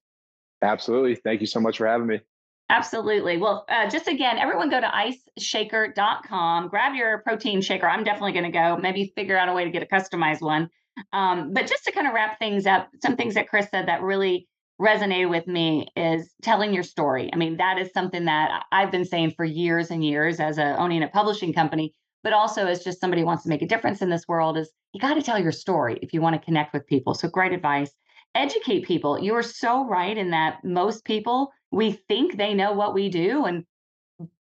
Absolutely. 0.62 1.16
Thank 1.16 1.42
you 1.42 1.48
so 1.48 1.60
much 1.60 1.78
for 1.78 1.88
having 1.88 2.08
me. 2.08 2.22
Absolutely. 2.70 3.38
Well, 3.38 3.66
uh, 3.70 3.90
just 3.90 4.08
again, 4.08 4.38
everyone 4.38 4.70
go 4.70 4.80
to 4.80 4.88
iceshaker.com, 4.88 6.70
grab 6.70 6.96
your 6.96 7.20
protein 7.20 7.62
shaker. 7.62 7.88
I'm 7.88 8.04
definitely 8.04 8.32
going 8.32 8.46
to 8.46 8.52
go, 8.52 8.78
maybe 8.78 9.12
figure 9.16 9.38
out 9.38 9.50
a 9.50 9.54
way 9.54 9.66
to 9.66 9.70
get 9.70 9.84
a 9.84 9.86
customized 9.86 10.42
one. 10.42 10.70
Um, 11.12 11.54
but 11.54 11.68
just 11.68 11.84
to 11.86 11.92
kind 11.92 12.08
of 12.08 12.14
wrap 12.14 12.40
things 12.40 12.66
up, 12.66 12.90
some 13.02 13.16
things 13.16 13.34
that 13.34 13.50
Chris 13.50 13.68
said 13.70 13.88
that 13.88 14.02
really 14.02 14.48
resonated 14.82 15.30
with 15.30 15.46
me 15.48 15.88
is 15.96 16.34
telling 16.42 16.74
your 16.74 16.84
story. 16.84 17.30
I 17.32 17.36
mean, 17.36 17.58
that 17.58 17.78
is 17.78 17.92
something 17.94 18.26
that 18.26 18.64
I've 18.72 18.92
been 18.92 19.06
saying 19.06 19.34
for 19.36 19.46
years 19.46 19.92
and 19.92 20.04
years 20.04 20.40
as 20.40 20.58
a 20.58 20.78
owning 20.78 21.04
a 21.04 21.08
publishing 21.08 21.54
company, 21.54 21.94
but 22.24 22.34
also 22.34 22.66
as 22.66 22.84
just 22.84 23.00
somebody 23.00 23.24
wants 23.24 23.44
to 23.44 23.50
make 23.50 23.62
a 23.62 23.68
difference 23.68 24.02
in 24.02 24.10
this 24.10 24.28
world 24.28 24.58
is 24.58 24.72
you 24.94 25.02
got 25.02 25.16
to 25.16 25.22
tell 25.22 25.40
your 25.40 25.52
story 25.52 26.00
if 26.02 26.14
you 26.14 26.22
want 26.22 26.40
to 26.40 26.46
connect 26.46 26.74
with 26.74 26.88
people. 26.88 27.14
So 27.14 27.28
great 27.28 27.52
advice 27.52 27.92
educate 28.36 28.86
people. 28.86 29.20
You 29.20 29.36
are 29.36 29.44
so 29.44 29.86
right 29.86 30.18
in 30.18 30.32
that 30.32 30.64
most 30.64 31.06
people 31.06 31.52
we 31.72 31.92
think 32.08 32.38
they 32.38 32.54
know 32.54 32.74
what 32.74 32.94
we 32.94 33.10
do 33.10 33.46
and 33.46 33.64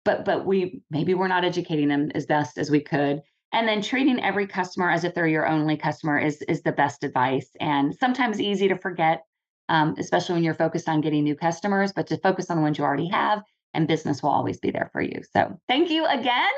but 0.05 0.25
but 0.25 0.47
we 0.47 0.83
maybe 0.91 1.15
we're 1.15 1.29
not 1.29 1.45
educating 1.45 1.89
them 1.89 2.11
as 2.15 2.27
best 2.27 2.59
as 2.59 2.71
we 2.71 2.81
could. 2.81 3.21
And 3.55 3.69
then 3.69 3.83
treating 3.83 4.23
every 4.23 4.47
customer 4.47 4.91
as 4.91 5.05
if 5.05 5.15
they're 5.15 5.27
your 5.27 5.47
only 5.47 5.77
customer 5.77 6.19
is 6.19 6.43
is 6.43 6.63
the 6.63 6.73
best 6.73 7.05
advice 7.05 7.51
and 7.61 7.95
sometimes 7.95 8.41
easy 8.41 8.69
to 8.69 8.79
forget 8.79 9.23
um, 9.69 9.95
especially 9.99 10.35
when 10.35 10.45
you're 10.45 10.55
focused 10.55 10.89
on 10.89 11.01
getting 11.01 11.25
new 11.25 11.37
customers, 11.37 11.93
but 11.93 12.07
to 12.09 12.19
focus 12.19 12.51
on 12.51 12.57
the 12.57 12.63
ones 12.63 12.77
you 12.77 12.85
already 12.85 13.09
have 13.09 13.43
and 13.75 13.89
business 13.89 14.23
will 14.23 14.31
always 14.31 14.59
be 14.59 14.71
there 14.71 14.91
for 14.93 15.01
you. 15.01 15.23
So 15.33 15.59
thank 15.67 15.89
you 15.89 16.05
again. 16.05 16.51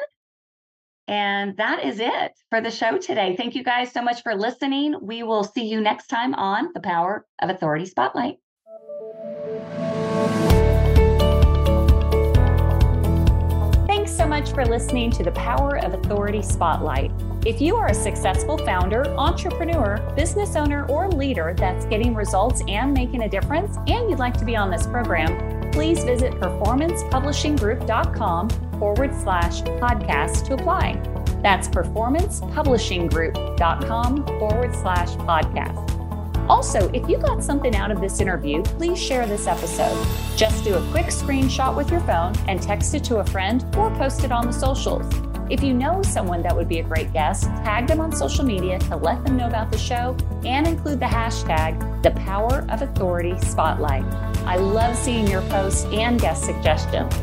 And 1.06 1.56
that 1.58 1.84
is 1.84 2.00
it 2.00 2.32
for 2.48 2.60
the 2.60 2.70
show 2.70 2.98
today. 2.98 3.36
Thank 3.36 3.54
you 3.54 3.62
guys 3.62 3.92
so 3.92 4.02
much 4.02 4.22
for 4.22 4.34
listening. 4.34 4.94
We 5.02 5.22
will 5.22 5.44
see 5.44 5.66
you 5.66 5.80
next 5.80 6.06
time 6.06 6.34
on 6.34 6.70
the 6.72 6.80
Power 6.80 7.26
of 7.42 7.50
Authority 7.50 7.84
Spotlight. 7.84 8.38
Thanks 13.86 14.12
so 14.12 14.26
much 14.26 14.52
for 14.52 14.64
listening 14.64 15.10
to 15.12 15.22
the 15.22 15.32
Power 15.32 15.76
of 15.78 15.92
Authority 15.92 16.40
Spotlight. 16.40 17.12
If 17.44 17.60
you 17.60 17.76
are 17.76 17.88
a 17.88 17.94
successful 17.94 18.56
founder, 18.56 19.04
entrepreneur, 19.18 19.98
business 20.16 20.56
owner, 20.56 20.86
or 20.86 21.10
leader 21.10 21.54
that's 21.56 21.84
getting 21.84 22.14
results 22.14 22.62
and 22.66 22.94
making 22.94 23.24
a 23.24 23.28
difference, 23.28 23.76
and 23.86 24.08
you'd 24.08 24.18
like 24.18 24.38
to 24.38 24.46
be 24.46 24.56
on 24.56 24.70
this 24.70 24.86
program, 24.86 25.70
please 25.70 26.02
visit 26.04 26.32
performancepublishinggroup.com 26.34 28.48
forward 28.84 29.14
slash 29.14 29.62
podcast 29.80 30.44
to 30.44 30.52
apply. 30.52 31.00
That's 31.42 31.68
performancepublishinggroup.com 31.68 34.26
forward 34.26 34.74
slash 34.74 35.12
podcast. 35.12 35.90
Also, 36.50 36.90
if 36.92 37.08
you 37.08 37.16
got 37.16 37.42
something 37.42 37.74
out 37.74 37.90
of 37.90 38.02
this 38.02 38.20
interview, 38.20 38.62
please 38.62 39.02
share 39.02 39.26
this 39.26 39.46
episode. 39.46 39.96
Just 40.36 40.64
do 40.64 40.74
a 40.74 40.86
quick 40.90 41.06
screenshot 41.06 41.74
with 41.74 41.90
your 41.90 42.00
phone 42.00 42.34
and 42.46 42.60
text 42.60 42.94
it 42.94 43.02
to 43.04 43.20
a 43.20 43.24
friend 43.24 43.64
or 43.74 43.88
post 43.92 44.22
it 44.22 44.30
on 44.30 44.46
the 44.46 44.52
socials. 44.52 45.10
If 45.48 45.62
you 45.62 45.72
know 45.72 46.02
someone 46.02 46.42
that 46.42 46.54
would 46.54 46.68
be 46.68 46.80
a 46.80 46.82
great 46.82 47.10
guest, 47.14 47.44
tag 47.64 47.86
them 47.86 48.02
on 48.02 48.12
social 48.12 48.44
media 48.44 48.78
to 48.80 48.96
let 48.96 49.24
them 49.24 49.38
know 49.38 49.46
about 49.46 49.72
the 49.72 49.78
show 49.78 50.14
and 50.44 50.66
include 50.66 51.00
the 51.00 51.06
hashtag 51.06 52.02
the 52.02 52.10
Power 52.10 52.66
of 52.68 52.82
Authority 52.82 53.40
Spotlight. 53.40 54.04
I 54.44 54.56
love 54.56 54.94
seeing 54.94 55.26
your 55.26 55.40
posts 55.48 55.86
and 55.86 56.20
guest 56.20 56.44
suggestions. 56.44 57.14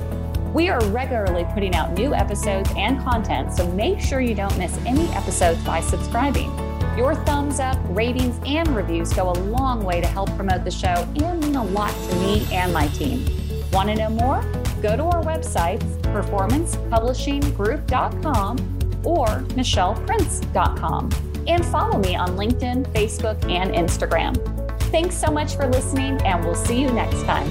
We 0.53 0.67
are 0.67 0.83
regularly 0.87 1.45
putting 1.53 1.75
out 1.75 1.93
new 1.93 2.13
episodes 2.13 2.69
and 2.75 3.01
content, 3.01 3.53
so 3.53 3.65
make 3.71 4.01
sure 4.01 4.19
you 4.19 4.35
don't 4.35 4.57
miss 4.57 4.77
any 4.85 5.07
episodes 5.09 5.63
by 5.63 5.79
subscribing. 5.79 6.51
Your 6.97 7.15
thumbs 7.15 7.61
up, 7.61 7.77
ratings, 7.85 8.37
and 8.45 8.67
reviews 8.75 9.13
go 9.13 9.31
a 9.31 9.33
long 9.33 9.85
way 9.85 10.01
to 10.01 10.07
help 10.07 10.29
promote 10.35 10.65
the 10.65 10.71
show 10.71 11.07
and 11.15 11.39
mean 11.39 11.55
a 11.55 11.63
lot 11.63 11.93
to 12.09 12.15
me 12.17 12.45
and 12.51 12.73
my 12.73 12.89
team. 12.89 13.25
Want 13.71 13.87
to 13.89 13.95
know 13.95 14.09
more? 14.09 14.41
Go 14.81 14.97
to 14.97 15.03
our 15.03 15.23
websites, 15.23 16.01
performancepublishinggroup.com 16.01 18.79
or 19.05 19.27
michelleprince.com, 19.27 21.09
and 21.47 21.65
follow 21.65 21.97
me 21.97 22.15
on 22.15 22.35
LinkedIn, 22.35 22.91
Facebook, 22.91 23.41
and 23.49 23.71
Instagram. 23.71 24.35
Thanks 24.91 25.15
so 25.15 25.31
much 25.31 25.55
for 25.55 25.67
listening, 25.67 26.21
and 26.23 26.43
we'll 26.43 26.55
see 26.55 26.81
you 26.81 26.91
next 26.91 27.23
time. 27.23 27.49